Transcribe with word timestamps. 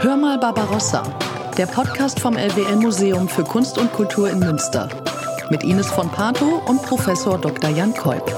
Hör 0.00 0.16
mal 0.16 0.38
Barbarossa, 0.38 1.02
der 1.58 1.66
Podcast 1.66 2.18
vom 2.20 2.38
LWL 2.38 2.76
Museum 2.76 3.28
für 3.28 3.44
Kunst 3.44 3.76
und 3.76 3.92
Kultur 3.92 4.30
in 4.30 4.38
Münster. 4.38 4.88
Mit 5.50 5.64
Ines 5.64 5.88
von 5.88 6.08
Pato 6.08 6.62
und 6.66 6.80
Professor 6.80 7.36
Dr. 7.36 7.68
Jan 7.68 7.92
Kolb. 7.92 8.34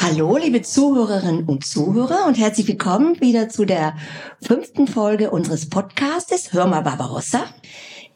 Hallo, 0.00 0.38
liebe 0.38 0.62
Zuhörerinnen 0.62 1.44
und 1.44 1.66
Zuhörer 1.66 2.24
und 2.26 2.38
herzlich 2.38 2.66
willkommen 2.66 3.20
wieder 3.20 3.50
zu 3.50 3.66
der 3.66 3.94
fünften 4.40 4.86
Folge 4.86 5.30
unseres 5.30 5.68
Podcastes 5.68 6.54
Hör 6.54 6.66
mal 6.66 6.80
Barbarossa. 6.80 7.40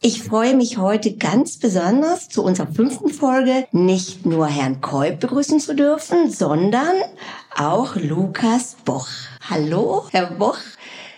Ich 0.04 0.24
freue 0.24 0.56
mich 0.56 0.78
heute 0.78 1.14
ganz 1.14 1.58
besonders 1.58 2.28
zu 2.28 2.42
unserer 2.42 2.66
fünften 2.66 3.10
Folge 3.10 3.68
nicht 3.70 4.26
nur 4.26 4.48
Herrn 4.48 4.80
Kolb 4.80 5.20
begrüßen 5.20 5.60
zu 5.60 5.76
dürfen, 5.76 6.28
sondern 6.28 6.96
auch 7.56 7.94
Lukas 7.94 8.74
Boch. 8.84 9.06
Hallo, 9.48 10.08
Herr 10.10 10.26
Boch. 10.26 10.58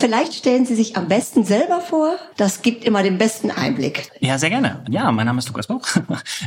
Vielleicht 0.04 0.34
stellen 0.34 0.66
Sie 0.66 0.74
sich 0.74 0.98
am 0.98 1.08
besten 1.08 1.44
selber 1.44 1.80
vor. 1.80 2.18
Das 2.36 2.60
gibt 2.60 2.84
immer 2.84 3.02
den 3.02 3.16
besten 3.16 3.50
Einblick. 3.50 4.10
Ja, 4.20 4.36
sehr 4.36 4.50
gerne. 4.50 4.84
Ja, 4.90 5.10
mein 5.10 5.24
Name 5.24 5.38
ist 5.38 5.48
Lukas 5.48 5.66
Boch. 5.66 5.80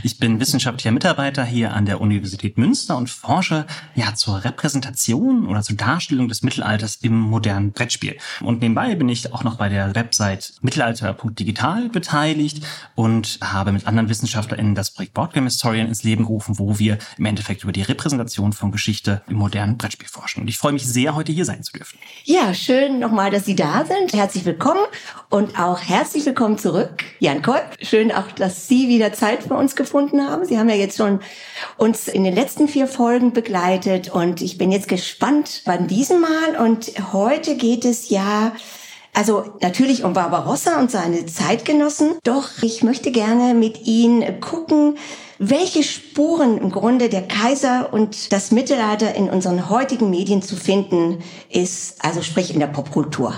Ich 0.04 0.20
bin 0.20 0.40
wissenschaftlicher 0.40 0.92
Mitarbeiter 0.92 1.44
hier 1.44 1.74
an 1.74 1.86
der 1.86 2.00
Universität 2.00 2.60
Münster 2.60 2.96
und 2.96 3.10
forsche 3.10 3.66
ja 3.96 4.14
zur 4.14 4.44
Repräsentation 4.44 5.48
oder 5.48 5.64
zur 5.64 5.76
Darstellung 5.76 6.28
des 6.28 6.44
Mittelalters 6.44 6.98
im 6.98 7.20
modernen 7.20 7.72
Brettspiel. 7.72 8.18
Und 8.42 8.62
nebenbei 8.62 8.94
bin 8.94 9.10
ich 9.10 9.34
auch 9.34 9.44
noch 9.44 9.56
bei 9.56 9.70
der 9.70 9.96
Website 9.96 10.54
mittelalter.digital 10.62 11.90
beteiligt 11.90 12.64
und 12.94 13.40
habe 13.42 13.72
mit 13.72 13.88
anderen 13.88 14.08
WissenschaftlerInnen 14.08 14.76
das 14.76 14.92
Projekt 14.92 15.16
Boardgame 15.16 15.48
Historian 15.48 15.88
ins 15.88 16.04
Leben 16.04 16.26
gerufen, 16.26 16.60
wo 16.60 16.78
wir 16.78 17.00
im 17.18 17.26
Endeffekt 17.26 17.64
über 17.64 17.72
die 17.72 17.82
Repräsentation 17.82 18.54
von 18.54 18.72
Geschichte 18.72 19.24
im 19.28 19.38
modernen 19.38 19.78
Brettspiel 19.78 20.08
forschen. 20.08 20.42
Und 20.42 20.48
ich 20.48 20.60
freue 20.60 20.74
mich 20.74 20.86
sehr, 20.86 21.16
heute 21.16 21.32
hier 21.32 21.46
sein 21.46 21.64
zu 21.64 21.72
dürfen. 21.74 21.98
Ja, 22.24 22.54
schön 22.54 23.00
nochmal, 23.00 23.32
dass 23.32 23.47
Sie 23.48 23.56
da 23.56 23.86
sind. 23.86 24.12
Herzlich 24.12 24.44
willkommen 24.44 24.82
und 25.30 25.58
auch 25.58 25.80
herzlich 25.80 26.26
willkommen 26.26 26.58
zurück, 26.58 27.06
Jan 27.20 27.42
Kolb. 27.42 27.64
Schön 27.82 28.12
auch, 28.12 28.30
dass 28.34 28.68
Sie 28.68 28.90
wieder 28.90 29.14
Zeit 29.14 29.42
für 29.44 29.54
uns 29.54 29.78
gefunden 29.78 30.30
haben. 30.30 30.44
Sie 30.44 30.60
haben 30.60 30.68
ja 30.68 30.76
jetzt 30.76 30.98
schon 30.98 31.22
uns 31.78 32.10
in 32.10 32.26
den 32.26 32.36
letzten 32.36 32.68
vier 32.68 32.88
Folgen 32.88 33.32
begleitet 33.32 34.10
und 34.10 34.42
ich 34.42 34.58
bin 34.58 34.70
jetzt 34.70 34.90
gespannt 34.90 35.62
beim 35.66 35.88
diesem 35.88 36.20
Mal 36.20 36.62
und 36.62 36.92
heute 37.14 37.56
geht 37.56 37.86
es 37.86 38.10
ja 38.10 38.52
also 39.14 39.46
natürlich 39.62 40.04
um 40.04 40.12
Barbarossa 40.12 40.78
und 40.78 40.92
seine 40.92 41.26
Zeitgenossen, 41.26 42.18
doch 42.24 42.50
ich 42.62 42.84
möchte 42.84 43.14
gerne 43.14 43.54
mit 43.54 43.88
Ihnen 43.88 44.42
gucken, 44.42 44.98
welche 45.40 45.84
Spuren 45.84 46.58
im 46.58 46.72
Grunde 46.72 47.10
der 47.10 47.28
Kaiser 47.28 47.94
und 47.94 48.32
das 48.32 48.52
Mittelalter 48.52 49.16
in 49.16 49.30
unseren 49.30 49.70
heutigen 49.70 50.10
Medien 50.10 50.42
zu 50.42 50.56
finden 50.56 51.24
ist, 51.50 52.04
also 52.04 52.22
sprich 52.22 52.54
in 52.54 52.60
der 52.60 52.68
Popkultur. 52.68 53.34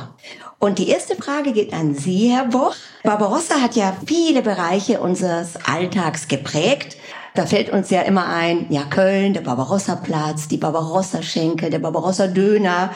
Und 0.60 0.80
die 0.80 0.90
erste 0.90 1.16
Frage 1.16 1.54
geht 1.54 1.74
an 1.74 1.96
Sie, 1.96 2.30
Herr 2.30 2.46
Boch. 2.46 2.76
Barbarossa 3.04 3.62
hat 3.62 3.76
ja 3.76 3.96
viele 4.06 4.42
Bereiche 4.42 5.00
unseres 5.00 5.56
Alltags 5.66 6.28
geprägt. 6.28 6.98
Da 7.34 7.46
fällt 7.46 7.70
uns 7.70 7.90
ja 7.90 8.02
immer 8.02 8.28
ein, 8.28 8.66
ja, 8.70 8.84
Köln, 8.84 9.34
der 9.34 9.42
Barbarossa-Platz, 9.42 10.48
die 10.50 10.58
Barbarossa-Schenke, 10.58 11.70
der 11.70 11.80
Barbarossa-Döner. 11.80 12.94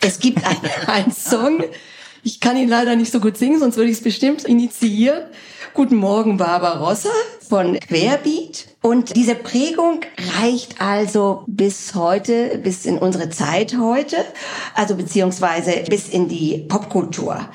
Es 0.00 0.18
gibt 0.18 0.40
einen 0.88 1.12
Song, 1.16 1.62
ich 2.24 2.40
kann 2.40 2.56
ihn 2.56 2.68
leider 2.68 2.96
nicht 2.96 3.12
so 3.12 3.20
gut 3.20 3.36
singen, 3.36 3.60
sonst 3.60 3.76
würde 3.76 3.90
ich 3.90 3.98
es 3.98 4.02
bestimmt 4.02 4.44
initiieren. 4.44 5.24
Guten 5.74 5.96
Morgen, 5.96 6.36
Barbarossa 6.36 7.10
von 7.54 7.78
Querbeat. 7.78 8.66
Und 8.82 9.14
diese 9.14 9.36
Prägung 9.36 10.00
reicht 10.40 10.80
also 10.80 11.44
bis 11.46 11.94
heute, 11.94 12.58
bis 12.58 12.84
in 12.84 12.98
unsere 12.98 13.30
Zeit 13.30 13.76
heute, 13.78 14.16
also 14.74 14.96
beziehungsweise 14.96 15.84
bis 15.88 16.08
in 16.08 16.26
die 16.26 16.58
Popkultur. 16.66 17.48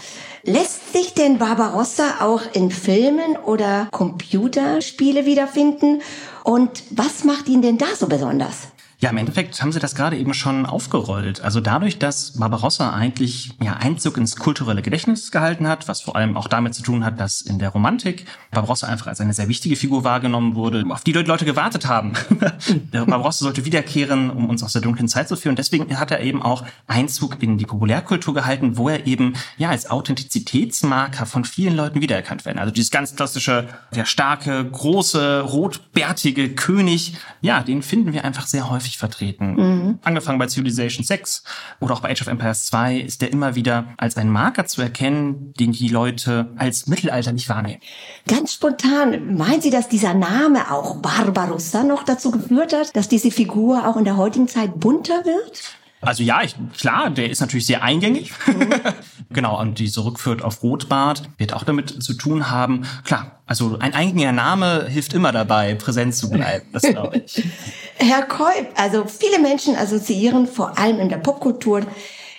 Lässt 0.44 0.94
sich 0.94 1.16
denn 1.16 1.38
Barbarossa 1.38 2.22
auch 2.22 2.44
in 2.54 2.72
Filmen 2.72 3.36
oder 3.46 3.90
Computerspiele 3.92 5.26
wiederfinden? 5.26 6.02
Und 6.46 6.82
was 6.92 7.26
macht 7.26 7.50
ihn 7.50 7.62
denn 7.62 7.78
da 7.78 7.88
so 7.94 8.08
besonders? 8.08 8.70
Ja, 9.02 9.12
im 9.12 9.18
Endeffekt 9.18 9.62
haben 9.62 9.72
Sie 9.72 9.80
das 9.80 9.96
gerade 9.96 10.18
eben 10.18 10.34
schon 10.34 10.66
aufgerollt. 10.66 11.40
Also 11.40 11.62
dadurch, 11.62 12.00
dass 12.00 12.34
Barbarossa 12.38 12.92
eigentlich 12.92 13.52
ja, 13.62 13.78
Einzug 13.78 14.18
ins 14.18 14.36
kulturelle 14.36 14.82
Gedächtnis 14.82 15.32
gehalten 15.32 15.70
hat, 15.70 15.88
was 15.88 16.02
vor 16.02 16.18
allem 16.18 16.36
auch 16.36 16.50
damit 16.50 16.76
zu 16.76 16.84
tun 16.84 17.06
hat, 17.06 17.18
dass 17.18 17.40
in 17.40 17.60
der 17.60 17.70
Romantik 17.70 18.26
Barbarossa 18.52 18.88
einfach 18.88 19.08
als 19.08 19.22
eine 19.22 19.34
sehr 19.34 19.48
wichtige 19.48 19.78
Figur 19.78 20.04
wahrgenommen 20.04 20.56
wurde, 20.56 20.84
auf 20.90 21.06
die 21.06 21.14
Leute 21.14 21.46
Gewartet 21.46 21.88
haben. 21.88 22.12
Barbarossa 22.92 23.46
sollte 23.46 23.64
wiederkehren, 23.64 24.30
um 24.30 24.50
uns 24.50 24.64
aus 24.64 24.74
der 24.74 24.82
dunklen 24.82 25.08
Zeit 25.08 25.30
zu 25.30 25.38
führen. 25.38 25.56
Deswegen 25.56 25.98
hat 25.98 26.12
er 26.12 26.20
eben 26.20 26.42
auch 26.42 26.66
Einzug 26.88 27.42
in 27.42 27.58
die 27.58 27.66
Populärkultur 27.66 28.34
gehalten, 28.34 28.76
wo 28.76 28.90
er 28.90 29.08
eben 29.08 29.34
ja 29.58 29.70
als 29.70 29.90
Authentizitätsmarker 29.90 31.26
von 31.26 31.46
vielen 31.46 31.78
Leuten 31.78 32.02
wiedererkannt 32.02 32.44
werden. 32.44 32.60
Also 32.60 32.74
dieses 32.74 32.92
ganz 32.92 33.16
klassische, 33.16 33.70
der 33.96 34.04
starke, 34.04 34.66
große, 34.66 35.40
rotbärtige 35.40 36.50
König, 36.50 37.16
ja, 37.40 37.64
den 37.64 37.82
finden 37.82 38.12
wir 38.12 38.26
einfach 38.26 38.46
sehr 38.46 38.70
häufig 38.70 38.89
häufig 38.90 38.98
vertreten. 38.98 39.54
Mhm. 39.54 40.00
Angefangen 40.04 40.40
bei 40.40 40.48
Civilization 40.48 41.06
6 41.06 41.44
oder 41.80 41.94
auch 41.94 42.02
bei 42.02 42.12
Age 42.12 42.22
of 42.22 42.28
Empires 42.28 42.66
2 42.68 42.98
ist 42.98 43.22
der 43.22 43.32
immer 43.32 43.56
wieder 43.56 43.86
als 43.98 44.18
ein 44.18 44.30
Marker 44.30 44.66
zu 44.66 44.82
erkennen, 44.82 45.54
den 45.60 45.72
die 45.72 45.90
Leute 45.90 46.52
als 46.58 46.88
Mittelalter 46.88 47.32
nicht 47.32 47.50
wahrnehmen. 47.50 47.82
Ganz 48.28 48.54
spontan, 48.54 49.36
meinen 49.36 49.62
Sie, 49.62 49.70
dass 49.70 49.90
dieser 49.90 50.14
Name 50.14 50.72
auch 50.72 50.98
Barbarossa 50.98 51.84
noch 51.84 52.04
dazu 52.04 52.32
geführt 52.32 52.74
hat, 52.74 52.96
dass 52.96 53.08
diese 53.08 53.32
Figur 53.32 53.88
auch 53.88 53.98
in 53.98 54.06
der 54.06 54.18
heutigen 54.18 54.48
Zeit 54.48 54.80
bunter 54.80 55.26
wird? 55.26 55.76
Also 56.02 56.24
ja, 56.24 56.42
ich, 56.44 56.56
klar, 56.78 57.10
der 57.10 57.30
ist 57.30 57.42
natürlich 57.42 57.66
sehr 57.66 57.84
eingängig. 57.84 58.32
Mhm. 58.48 58.70
genau, 59.30 59.60
und 59.60 59.80
die 59.80 59.90
zurückführt 59.90 60.44
auf 60.44 60.64
Rotbart, 60.64 61.30
wird 61.38 61.54
auch 61.54 61.64
damit 61.64 62.04
zu 62.04 62.14
tun 62.14 62.50
haben. 62.50 62.86
Klar, 63.04 63.40
also 63.46 63.78
ein 63.80 63.94
eingängiger 63.94 64.32
Name 64.32 64.86
hilft 64.88 65.14
immer 65.14 65.32
dabei, 65.32 65.76
präsent 65.76 66.16
zu 66.16 66.30
bleiben, 66.30 66.68
das 66.72 66.84
glaube 66.84 67.24
ich. 67.26 67.44
Herr 67.98 68.24
Kolb, 68.24 68.68
also 68.76 69.06
viele 69.06 69.40
Menschen 69.40 69.76
assoziieren 69.76 70.48
vor 70.48 70.78
allem 70.78 71.00
in 71.00 71.10
der 71.10 71.18
Popkultur 71.18 71.82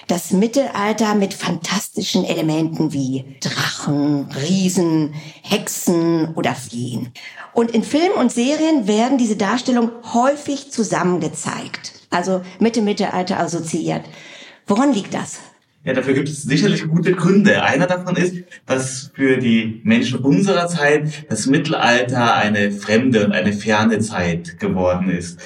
das 0.06 0.32
Mittelalter 0.32 1.14
mit 1.14 1.34
fantastischen 1.34 2.24
Elementen 2.24 2.92
wie 2.92 3.36
Drachen, 3.40 4.28
Riesen, 4.42 5.14
Hexen 5.42 6.34
oder 6.34 6.54
Feen. 6.56 7.12
Und 7.52 7.70
in 7.70 7.84
Filmen 7.84 8.14
und 8.14 8.32
Serien 8.32 8.88
werden 8.88 9.18
diese 9.18 9.36
Darstellungen 9.36 9.92
häufig 10.12 10.72
zusammengezeigt 10.72 12.00
also 12.10 12.42
mit 12.58 12.76
dem 12.76 12.84
Mittelalter 12.84 13.38
assoziiert. 13.38 14.04
Woran 14.66 14.92
liegt 14.92 15.14
das? 15.14 15.38
Ja, 15.82 15.94
dafür 15.94 16.12
gibt 16.12 16.28
es 16.28 16.42
sicherlich 16.42 16.86
gute 16.88 17.12
Gründe. 17.12 17.62
Einer 17.62 17.86
davon 17.86 18.14
ist, 18.14 18.36
dass 18.66 19.10
für 19.14 19.38
die 19.38 19.80
Menschen 19.82 20.18
unserer 20.18 20.66
Zeit 20.68 21.24
das 21.30 21.46
Mittelalter 21.46 22.34
eine 22.34 22.70
fremde 22.70 23.24
und 23.24 23.32
eine 23.32 23.54
ferne 23.54 23.98
Zeit 24.00 24.60
geworden 24.60 25.08
ist. 25.08 25.40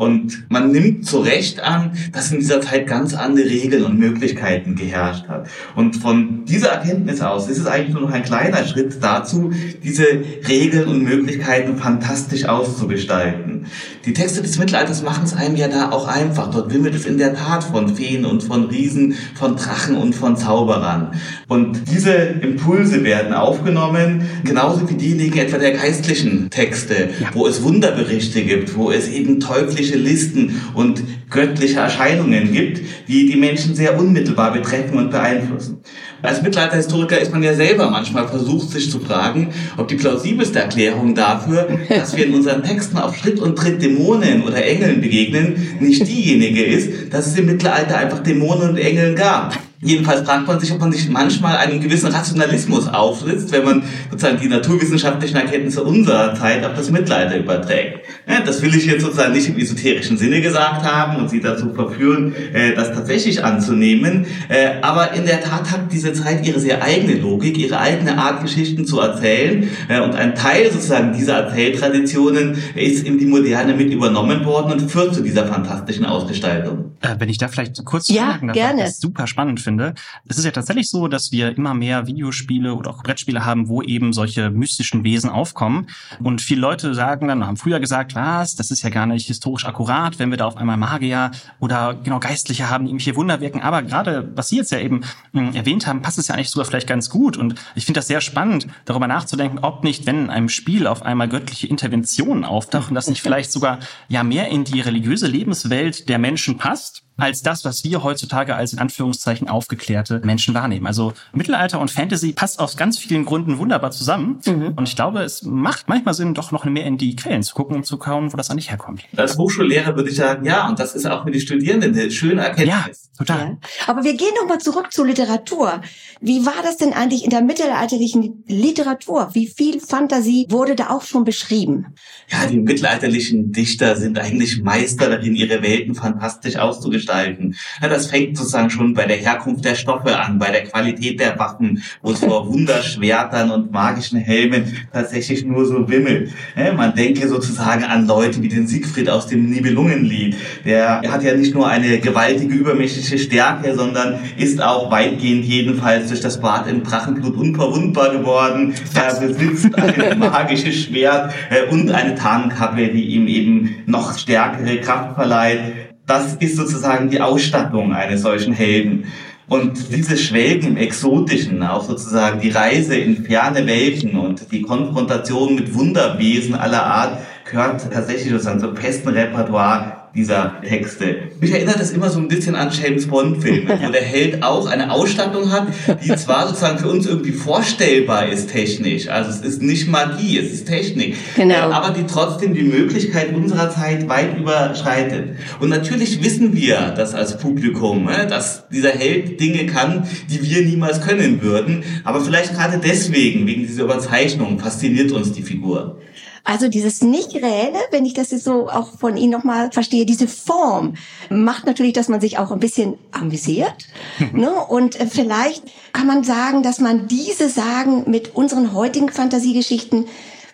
Und 0.00 0.46
man 0.48 0.72
nimmt 0.72 1.04
zu 1.04 1.18
Recht 1.18 1.60
an, 1.60 1.90
dass 2.12 2.32
in 2.32 2.38
dieser 2.38 2.62
Zeit 2.62 2.86
ganz 2.86 3.12
andere 3.12 3.44
Regeln 3.44 3.84
und 3.84 3.98
Möglichkeiten 3.98 4.74
geherrscht 4.74 5.28
hat. 5.28 5.46
Und 5.76 5.96
von 5.96 6.46
dieser 6.46 6.68
Erkenntnis 6.70 7.20
aus 7.20 7.50
ist 7.50 7.58
es 7.58 7.66
eigentlich 7.66 7.92
nur 7.92 8.04
noch 8.04 8.12
ein 8.12 8.22
kleiner 8.22 8.64
Schritt 8.64 8.96
dazu, 9.02 9.52
diese 9.84 10.06
Regeln 10.48 10.88
und 10.88 11.02
Möglichkeiten 11.02 11.76
fantastisch 11.76 12.46
auszugestalten. 12.46 13.66
Die 14.06 14.14
Texte 14.14 14.40
des 14.40 14.58
Mittelalters 14.58 15.02
machen 15.02 15.24
es 15.24 15.34
einem 15.34 15.56
ja 15.56 15.68
da 15.68 15.90
auch 15.90 16.08
einfach. 16.08 16.50
Dort 16.50 16.72
wimmelt 16.72 16.94
es 16.94 17.04
in 17.04 17.18
der 17.18 17.34
Tat 17.34 17.62
von 17.62 17.94
Feen 17.94 18.24
und 18.24 18.42
von 18.42 18.64
Riesen, 18.64 19.14
von 19.34 19.56
Drachen 19.56 19.96
und 19.96 20.14
von 20.14 20.34
Zauberern. 20.34 21.12
Und 21.46 21.78
diese 21.92 22.14
Impulse 22.14 23.04
werden 23.04 23.34
aufgenommen, 23.34 24.22
genauso 24.44 24.88
wie 24.88 24.94
diejenigen 24.94 25.38
etwa 25.38 25.58
der 25.58 25.72
geistlichen 25.72 26.48
Texte, 26.48 27.10
ja. 27.20 27.28
wo 27.34 27.46
es 27.46 27.62
Wunderberichte 27.62 28.42
gibt, 28.42 28.74
wo 28.78 28.90
es 28.90 29.06
eben 29.06 29.40
teuflische 29.40 29.89
göttliche 29.90 29.96
Listen 29.96 30.60
und 30.74 31.02
göttliche 31.30 31.80
Erscheinungen 31.80 32.52
gibt, 32.52 32.80
die 33.08 33.26
die 33.26 33.36
Menschen 33.36 33.74
sehr 33.74 33.98
unmittelbar 33.98 34.52
betreffen 34.52 34.98
und 34.98 35.10
beeinflussen. 35.10 35.78
Als 36.22 36.42
Mittelalterhistoriker 36.42 37.18
ist 37.18 37.32
man 37.32 37.42
ja 37.42 37.54
selber 37.54 37.90
manchmal 37.90 38.28
versucht, 38.28 38.70
sich 38.70 38.90
zu 38.90 39.00
fragen, 39.00 39.48
ob 39.76 39.88
die 39.88 39.94
plausibelste 39.94 40.58
Erklärung 40.58 41.14
dafür, 41.14 41.68
dass 41.88 42.16
wir 42.16 42.26
in 42.26 42.34
unseren 42.34 42.62
Texten 42.62 42.98
auf 42.98 43.16
Schritt 43.16 43.40
und 43.40 43.56
Tritt 43.56 43.82
Dämonen 43.82 44.42
oder 44.42 44.64
Engeln 44.64 45.00
begegnen, 45.00 45.54
nicht 45.80 46.06
diejenige 46.06 46.64
ist, 46.64 47.12
dass 47.12 47.26
es 47.28 47.38
im 47.38 47.46
Mittelalter 47.46 47.96
einfach 47.96 48.20
Dämonen 48.20 48.70
und 48.70 48.76
Engeln 48.76 49.14
gab. 49.14 49.56
Jedenfalls 49.82 50.20
fragt 50.20 50.46
man 50.46 50.60
sich, 50.60 50.70
ob 50.72 50.80
man 50.80 50.92
sich 50.92 51.08
manchmal 51.08 51.56
einen 51.56 51.80
gewissen 51.80 52.12
Rationalismus 52.12 52.86
aufsitzt, 52.86 53.50
wenn 53.50 53.64
man 53.64 53.82
sozusagen 54.10 54.38
die 54.38 54.48
naturwissenschaftlichen 54.48 55.36
Erkenntnisse 55.36 55.82
unserer 55.82 56.34
Zeit 56.34 56.62
auf 56.66 56.74
das 56.74 56.90
Mittelalter 56.90 57.38
überträgt. 57.38 58.00
Das 58.44 58.60
will 58.60 58.74
ich 58.74 58.84
jetzt 58.84 59.02
sozusagen 59.02 59.32
nicht 59.32 59.48
im 59.48 59.56
esoterischen 59.56 60.18
Sinne 60.18 60.42
gesagt 60.42 60.84
haben 60.84 61.16
und 61.16 61.30
Sie 61.30 61.40
dazu 61.40 61.72
verführen, 61.72 62.34
äh, 62.52 62.74
das 62.74 62.92
tatsächlich 62.92 63.42
anzunehmen. 63.42 64.26
Äh, 64.48 64.82
aber 64.82 65.14
in 65.14 65.24
der 65.24 65.40
Tat 65.40 65.70
hat 65.70 65.90
diese 65.90 66.12
Zeit 66.12 66.46
ihre 66.46 66.60
sehr 66.60 66.82
eigene 66.82 67.14
Logik, 67.14 67.56
ihre 67.56 67.78
eigene 67.78 68.18
Art, 68.18 68.42
Geschichten 68.42 68.84
zu 68.84 69.00
erzählen. 69.00 69.68
Äh, 69.88 70.00
und 70.00 70.14
ein 70.14 70.34
Teil 70.34 70.70
sozusagen 70.70 71.14
dieser 71.14 71.38
Erzähltraditionen 71.38 72.58
ist 72.74 73.06
in 73.06 73.18
die 73.18 73.26
Moderne 73.26 73.72
mit 73.72 73.90
übernommen 73.90 74.44
worden 74.44 74.72
und 74.72 74.90
führt 74.90 75.14
zu 75.14 75.22
dieser 75.22 75.46
fantastischen 75.46 76.04
Ausgestaltung. 76.04 76.92
Wenn 77.18 77.30
ich 77.30 77.38
da 77.38 77.48
vielleicht 77.48 77.82
kurz 77.86 78.08
ja, 78.10 78.38
darf, 78.42 78.52
gerne. 78.52 78.82
das 78.82 79.00
super 79.00 79.26
spannend 79.26 79.60
finde 79.60 79.69
finde. 79.70 79.94
Es 80.28 80.38
ist 80.38 80.44
ja 80.44 80.50
tatsächlich 80.50 80.90
so, 80.90 81.06
dass 81.08 81.30
wir 81.32 81.56
immer 81.56 81.74
mehr 81.74 82.06
Videospiele 82.06 82.74
oder 82.74 82.90
auch 82.90 83.02
Brettspiele 83.02 83.44
haben, 83.44 83.68
wo 83.68 83.82
eben 83.82 84.12
solche 84.12 84.50
mystischen 84.50 85.04
Wesen 85.04 85.30
aufkommen. 85.30 85.86
Und 86.22 86.40
viele 86.40 86.60
Leute 86.60 86.94
sagen 86.94 87.28
dann, 87.28 87.46
haben 87.46 87.56
früher 87.56 87.78
gesagt, 87.78 88.14
was, 88.14 88.56
das 88.56 88.70
ist 88.70 88.82
ja 88.82 88.90
gar 88.90 89.06
nicht 89.06 89.26
historisch 89.26 89.66
akkurat, 89.66 90.18
wenn 90.18 90.30
wir 90.30 90.38
da 90.38 90.46
auf 90.46 90.56
einmal 90.56 90.76
Magier 90.76 91.30
oder 91.60 91.94
genau 91.94 92.18
Geistliche 92.18 92.68
haben, 92.68 92.84
die 92.84 92.90
irgendwelche 92.90 93.16
Wunder 93.16 93.40
wirken. 93.40 93.60
Aber 93.60 93.82
gerade, 93.82 94.30
was 94.34 94.48
Sie 94.48 94.56
jetzt 94.56 94.72
ja 94.72 94.80
eben 94.80 95.02
hm, 95.32 95.54
erwähnt 95.54 95.86
haben, 95.86 96.02
passt 96.02 96.18
es 96.18 96.28
ja 96.28 96.34
eigentlich 96.34 96.50
sogar 96.50 96.66
vielleicht 96.66 96.88
ganz 96.88 97.08
gut. 97.10 97.36
Und 97.36 97.54
ich 97.74 97.86
finde 97.86 97.98
das 97.98 98.08
sehr 98.08 98.20
spannend, 98.20 98.66
darüber 98.84 99.06
nachzudenken, 99.06 99.60
ob 99.60 99.84
nicht, 99.84 100.06
wenn 100.06 100.24
in 100.24 100.30
einem 100.30 100.48
Spiel 100.48 100.86
auf 100.86 101.02
einmal 101.02 101.28
göttliche 101.28 101.68
Interventionen 101.68 102.44
auftauchen, 102.44 102.94
das 102.94 103.08
nicht 103.08 103.22
vielleicht 103.22 103.52
sogar 103.52 103.78
ja 104.08 104.24
mehr 104.24 104.48
in 104.48 104.64
die 104.64 104.80
religiöse 104.80 105.28
Lebenswelt 105.28 106.08
der 106.08 106.18
Menschen 106.18 106.58
passt 106.58 107.04
als 107.20 107.42
das, 107.42 107.64
was 107.64 107.84
wir 107.84 108.02
heutzutage 108.02 108.54
als 108.54 108.72
in 108.72 108.78
Anführungszeichen 108.78 109.48
aufgeklärte 109.48 110.20
Menschen 110.24 110.54
wahrnehmen. 110.54 110.86
Also 110.86 111.12
Mittelalter 111.32 111.80
und 111.80 111.90
Fantasy 111.90 112.32
passt 112.32 112.58
aus 112.58 112.76
ganz 112.76 112.98
vielen 112.98 113.24
Gründen 113.24 113.58
wunderbar 113.58 113.90
zusammen. 113.90 114.40
Mhm. 114.46 114.74
Und 114.76 114.88
ich 114.88 114.96
glaube, 114.96 115.20
es 115.20 115.42
macht 115.42 115.88
manchmal 115.88 116.14
Sinn, 116.14 116.34
doch 116.34 116.52
noch 116.52 116.64
mehr 116.64 116.84
in 116.86 116.98
die 116.98 117.16
Quellen 117.16 117.42
zu 117.42 117.54
gucken 117.54 117.76
und 117.76 117.84
zu 117.84 117.98
kauen, 117.98 118.32
wo 118.32 118.36
das 118.36 118.50
eigentlich 118.50 118.70
herkommt. 118.70 119.02
Als 119.16 119.36
Hochschullehrer 119.36 119.96
würde 119.96 120.10
ich 120.10 120.16
sagen, 120.16 120.44
ja, 120.44 120.68
und 120.68 120.78
das 120.78 120.94
ist 120.94 121.06
auch 121.06 121.24
für 121.24 121.30
die 121.30 121.40
Studierenden 121.40 121.94
eine 121.94 122.10
schöne 122.10 122.42
Erkenntnis. 122.42 122.68
Ja, 122.68 123.16
total. 123.18 123.38
Ja. 123.38 123.58
Aber 123.86 124.04
wir 124.04 124.14
gehen 124.14 124.32
noch 124.40 124.48
mal 124.48 124.58
zurück 124.58 124.92
zur 124.92 125.06
Literatur. 125.06 125.80
Wie 126.20 126.46
war 126.46 126.62
das 126.62 126.76
denn 126.76 126.92
eigentlich 126.92 127.24
in 127.24 127.30
der 127.30 127.42
mittelalterlichen 127.42 128.44
Literatur? 128.46 129.30
Wie 129.32 129.46
viel 129.46 129.80
Fantasie 129.80 130.46
wurde 130.48 130.74
da 130.74 130.90
auch 130.90 131.02
schon 131.02 131.24
beschrieben? 131.24 131.94
Ja, 132.28 132.46
die 132.46 132.58
mittelalterlichen 132.58 133.52
Dichter 133.52 133.96
sind 133.96 134.18
eigentlich 134.18 134.62
Meister 134.62 135.08
darin, 135.08 135.34
ihre 135.34 135.62
Welten 135.62 135.94
fantastisch 135.94 136.56
auszugestalten 136.56 137.09
gestalten. 137.10 137.54
Ja, 137.82 137.88
das 137.88 138.06
fängt 138.06 138.36
sozusagen 138.36 138.70
schon 138.70 138.94
bei 138.94 139.06
der 139.06 139.16
Herkunft 139.16 139.64
der 139.64 139.74
Stoffe 139.74 140.18
an, 140.18 140.38
bei 140.38 140.50
der 140.50 140.64
Qualität 140.64 141.20
der 141.20 141.38
Waffen, 141.38 141.82
wo 142.02 142.12
es 142.12 142.20
vor 142.20 142.46
Wunderschwertern 142.48 143.50
und 143.50 143.72
magischen 143.72 144.18
Helmen 144.18 144.76
tatsächlich 144.92 145.44
nur 145.44 145.66
so 145.66 145.88
wimmelt. 145.88 146.30
Ja, 146.56 146.72
man 146.72 146.94
denke 146.94 147.28
sozusagen 147.28 147.84
an 147.84 148.06
Leute 148.06 148.42
wie 148.42 148.48
den 148.48 148.66
Siegfried 148.66 149.08
aus 149.08 149.26
dem 149.26 149.50
Nibelungenlied. 149.50 150.36
Der 150.64 151.02
hat 151.08 151.22
ja 151.22 151.34
nicht 151.34 151.54
nur 151.54 151.68
eine 151.68 151.98
gewaltige 151.98 152.54
übermächtige 152.54 153.18
Stärke, 153.18 153.74
sondern 153.74 154.18
ist 154.36 154.62
auch 154.62 154.90
weitgehend 154.90 155.44
jedenfalls 155.44 156.08
durch 156.08 156.20
das 156.20 156.40
Bad 156.40 156.66
im 156.68 156.82
Drachenblut 156.82 157.36
unverwundbar 157.36 158.10
geworden. 158.10 158.74
Er 158.94 159.14
besitzt 159.14 159.74
ein 159.74 160.18
magisches 160.18 160.84
Schwert 160.84 161.32
äh, 161.50 161.70
und 161.70 161.90
eine 161.90 162.14
Tarnkappe, 162.14 162.88
die 162.88 163.04
ihm 163.14 163.26
eben 163.26 163.76
noch 163.86 164.16
stärkere 164.16 164.78
Kraft 164.78 165.14
verleiht 165.14 165.89
das 166.10 166.34
ist 166.40 166.56
sozusagen 166.56 167.08
die 167.08 167.20
Ausstattung 167.20 167.94
eines 167.94 168.22
solchen 168.22 168.52
Helden. 168.52 169.04
Und 169.46 169.94
dieses 169.94 170.20
Schwelgen 170.20 170.70
im 170.70 170.76
Exotischen, 170.76 171.62
auch 171.62 171.84
sozusagen 171.84 172.40
die 172.40 172.50
Reise 172.50 172.96
in 172.96 173.24
ferne 173.24 173.64
Welten 173.64 174.16
und 174.16 174.50
die 174.50 174.62
Konfrontation 174.62 175.54
mit 175.54 175.72
Wunderwesen 175.72 176.56
aller 176.56 176.84
Art, 176.84 177.18
gehört 177.48 177.92
tatsächlich 177.92 178.30
sozusagen 178.30 178.58
zum 178.58 178.76
festen 178.76 179.10
Repertoire 179.10 179.99
dieser 180.14 180.60
Texte. 180.66 181.28
Mich 181.40 181.52
erinnert 181.52 181.78
das 181.78 181.92
immer 181.92 182.10
so 182.10 182.18
ein 182.18 182.28
bisschen 182.28 182.54
an 182.56 182.70
James 182.70 183.06
Bond-Filme, 183.06 183.78
wo 183.82 183.90
der 183.90 184.02
Held 184.02 184.42
auch 184.42 184.66
eine 184.66 184.90
Ausstattung 184.90 185.52
hat, 185.52 185.68
die 186.04 186.14
zwar 186.16 186.48
sozusagen 186.48 186.78
für 186.78 186.88
uns 186.88 187.06
irgendwie 187.06 187.32
vorstellbar 187.32 188.28
ist 188.28 188.50
technisch, 188.50 189.08
also 189.08 189.30
es 189.30 189.40
ist 189.40 189.62
nicht 189.62 189.88
Magie, 189.88 190.38
es 190.38 190.52
ist 190.52 190.66
Technik, 190.66 191.16
genau. 191.36 191.54
Äh, 191.54 191.72
aber 191.72 191.90
die 191.90 192.06
trotzdem 192.06 192.54
die 192.54 192.62
Möglichkeit 192.62 193.34
unserer 193.34 193.70
Zeit 193.70 194.08
weit 194.08 194.38
überschreitet. 194.38 195.36
Und 195.60 195.68
natürlich 195.68 196.22
wissen 196.22 196.54
wir 196.54 196.92
das 196.96 197.14
als 197.14 197.38
Publikum, 197.38 198.08
äh, 198.08 198.26
dass 198.26 198.68
dieser 198.68 198.90
Held 198.90 199.40
Dinge 199.40 199.66
kann, 199.66 200.08
die 200.28 200.42
wir 200.42 200.62
niemals 200.62 201.00
können 201.00 201.42
würden, 201.42 201.84
aber 202.04 202.20
vielleicht 202.20 202.54
gerade 202.54 202.80
deswegen, 202.82 203.46
wegen 203.46 203.66
dieser 203.66 203.84
Überzeichnung, 203.84 204.58
fasziniert 204.58 205.12
uns 205.12 205.32
die 205.32 205.42
Figur. 205.42 205.98
Also 206.44 206.68
dieses 206.68 207.02
Nicht-Reelle, 207.02 207.78
wenn 207.90 208.04
ich 208.04 208.14
das 208.14 208.30
jetzt 208.30 208.44
so 208.44 208.68
auch 208.68 208.98
von 208.98 209.16
Ihnen 209.16 209.30
nochmal 209.30 209.70
verstehe, 209.72 210.06
diese 210.06 210.28
Form 210.28 210.94
macht 211.28 211.66
natürlich, 211.66 211.92
dass 211.92 212.08
man 212.08 212.20
sich 212.20 212.38
auch 212.38 212.50
ein 212.50 212.60
bisschen 212.60 212.98
amüsiert. 213.12 213.88
ne? 214.32 214.50
Und 214.50 214.98
äh, 214.98 215.06
vielleicht 215.06 215.64
kann 215.92 216.06
man 216.06 216.24
sagen, 216.24 216.62
dass 216.62 216.78
man 216.78 217.08
diese 217.08 217.48
Sagen 217.48 218.10
mit 218.10 218.34
unseren 218.34 218.72
heutigen 218.72 219.08
Fantasiegeschichten 219.08 220.06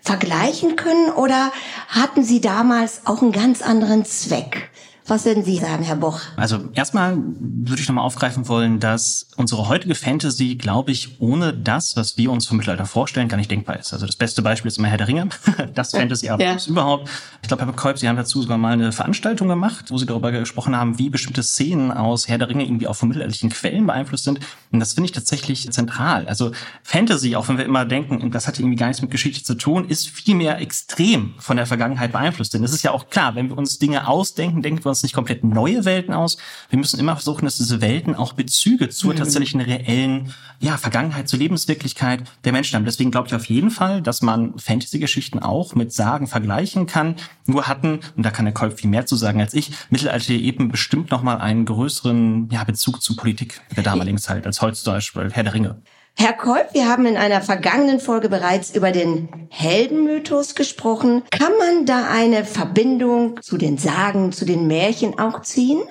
vergleichen 0.02 0.76
können 0.76 1.10
oder 1.10 1.52
hatten 1.88 2.22
Sie 2.22 2.40
damals 2.40 3.02
auch 3.06 3.22
einen 3.22 3.32
ganz 3.32 3.60
anderen 3.60 4.04
Zweck? 4.04 4.70
Was 5.08 5.24
würden 5.24 5.44
Sie 5.44 5.58
sagen, 5.58 5.84
Herr 5.84 5.94
Boch? 5.94 6.20
Also 6.36 6.68
erstmal 6.74 7.16
würde 7.16 7.80
ich 7.80 7.86
nochmal 7.86 8.04
aufgreifen 8.04 8.48
wollen, 8.48 8.80
dass 8.80 9.28
unsere 9.36 9.68
heutige 9.68 9.94
Fantasy, 9.94 10.56
glaube 10.56 10.90
ich, 10.90 11.20
ohne 11.20 11.52
das, 11.52 11.96
was 11.96 12.16
wir 12.18 12.32
uns 12.32 12.46
vom 12.46 12.56
Mittelalter 12.56 12.86
vorstellen, 12.86 13.28
gar 13.28 13.36
nicht 13.36 13.50
denkbar 13.50 13.78
ist. 13.78 13.92
Also 13.92 14.04
das 14.06 14.16
beste 14.16 14.42
Beispiel 14.42 14.68
ist 14.68 14.78
immer 14.78 14.88
Herr 14.88 14.98
der 14.98 15.06
Ringe, 15.06 15.28
das 15.74 15.92
Fantasy 15.92 16.26
ja. 16.26 16.56
überhaupt. 16.66 17.08
Ich 17.42 17.46
glaube, 17.46 17.64
Herr 17.64 17.72
Kolb, 17.72 17.98
Sie 17.98 18.08
haben 18.08 18.16
dazu 18.16 18.42
sogar 18.42 18.58
mal 18.58 18.72
eine 18.72 18.90
Veranstaltung 18.90 19.46
gemacht, 19.46 19.86
wo 19.90 19.98
Sie 19.98 20.06
darüber 20.06 20.32
gesprochen 20.32 20.74
haben, 20.74 20.98
wie 20.98 21.08
bestimmte 21.08 21.44
Szenen 21.44 21.92
aus 21.92 22.26
Herr 22.26 22.38
der 22.38 22.48
Ringe 22.48 22.64
irgendwie 22.64 22.88
auch 22.88 22.96
von 22.96 23.08
mittelalterlichen 23.08 23.50
Quellen 23.50 23.86
beeinflusst 23.86 24.24
sind. 24.24 24.40
Und 24.72 24.80
das 24.80 24.94
finde 24.94 25.06
ich 25.06 25.12
tatsächlich 25.12 25.70
zentral. 25.70 26.26
Also 26.26 26.50
Fantasy, 26.82 27.36
auch 27.36 27.48
wenn 27.48 27.58
wir 27.58 27.64
immer 27.64 27.84
denken, 27.84 28.32
das 28.32 28.48
hat 28.48 28.58
irgendwie 28.58 28.76
gar 28.76 28.88
nichts 28.88 29.02
mit 29.02 29.12
Geschichte 29.12 29.44
zu 29.44 29.54
tun, 29.54 29.88
ist 29.88 30.08
vielmehr 30.08 30.58
extrem 30.60 31.34
von 31.38 31.56
der 31.56 31.66
Vergangenheit 31.66 32.10
beeinflusst. 32.10 32.54
Denn 32.54 32.64
es 32.64 32.72
ist 32.72 32.82
ja 32.82 32.90
auch 32.90 33.08
klar, 33.08 33.36
wenn 33.36 33.50
wir 33.50 33.56
uns 33.56 33.78
Dinge 33.78 34.08
ausdenken, 34.08 34.62
denken 34.62 34.84
wir 34.84 34.88
uns 34.88 34.95
nicht 35.02 35.14
komplett 35.14 35.44
neue 35.44 35.84
Welten 35.84 36.14
aus. 36.14 36.36
Wir 36.70 36.78
müssen 36.78 36.98
immer 37.00 37.16
versuchen, 37.16 37.44
dass 37.44 37.56
diese 37.56 37.80
Welten 37.80 38.14
auch 38.14 38.32
Bezüge 38.32 38.88
zur 38.88 39.12
mhm. 39.12 39.18
tatsächlichen 39.18 39.60
reellen 39.60 40.34
ja, 40.58 40.76
Vergangenheit, 40.76 41.28
zur 41.28 41.38
Lebenswirklichkeit 41.38 42.24
der 42.44 42.52
Menschen 42.52 42.76
haben. 42.76 42.84
Deswegen 42.84 43.10
glaube 43.10 43.28
ich 43.28 43.34
auf 43.34 43.44
jeden 43.46 43.70
Fall, 43.70 44.02
dass 44.02 44.22
man 44.22 44.58
Fantasy-Geschichten 44.58 45.38
auch 45.38 45.74
mit 45.74 45.92
Sagen 45.92 46.26
vergleichen 46.26 46.86
kann. 46.86 47.16
Nur 47.46 47.68
hatten, 47.68 48.00
und 48.16 48.22
da 48.24 48.30
kann 48.30 48.44
der 48.44 48.54
Kolb 48.54 48.78
viel 48.78 48.90
mehr 48.90 49.06
zu 49.06 49.16
sagen 49.16 49.40
als 49.40 49.54
ich, 49.54 49.72
Mittelalter 49.90 50.32
eben 50.32 50.68
bestimmt 50.68 51.10
nochmal 51.10 51.38
einen 51.38 51.64
größeren 51.64 52.48
ja, 52.50 52.64
Bezug 52.64 53.02
zur 53.02 53.16
Politik 53.16 53.60
der 53.76 53.82
damaligen 53.82 54.18
Zeit 54.18 54.46
als 54.46 54.62
heute 54.62 54.76
zum 54.76 54.94
Beispiel 54.94 55.30
Herr 55.30 55.44
der 55.44 55.54
Ringe. 55.54 55.82
Herr 56.18 56.32
Kolb, 56.32 56.72
wir 56.72 56.88
haben 56.88 57.04
in 57.04 57.18
einer 57.18 57.42
vergangenen 57.42 58.00
Folge 58.00 58.30
bereits 58.30 58.74
über 58.74 58.90
den 58.90 59.28
Heldenmythos 59.50 60.54
gesprochen. 60.54 61.22
Kann 61.30 61.52
man 61.58 61.84
da 61.84 62.08
eine 62.10 62.46
Verbindung 62.46 63.42
zu 63.42 63.58
den 63.58 63.76
Sagen, 63.76 64.32
zu 64.32 64.46
den 64.46 64.66
Märchen 64.66 65.18
auch 65.18 65.42
ziehen? 65.42 65.82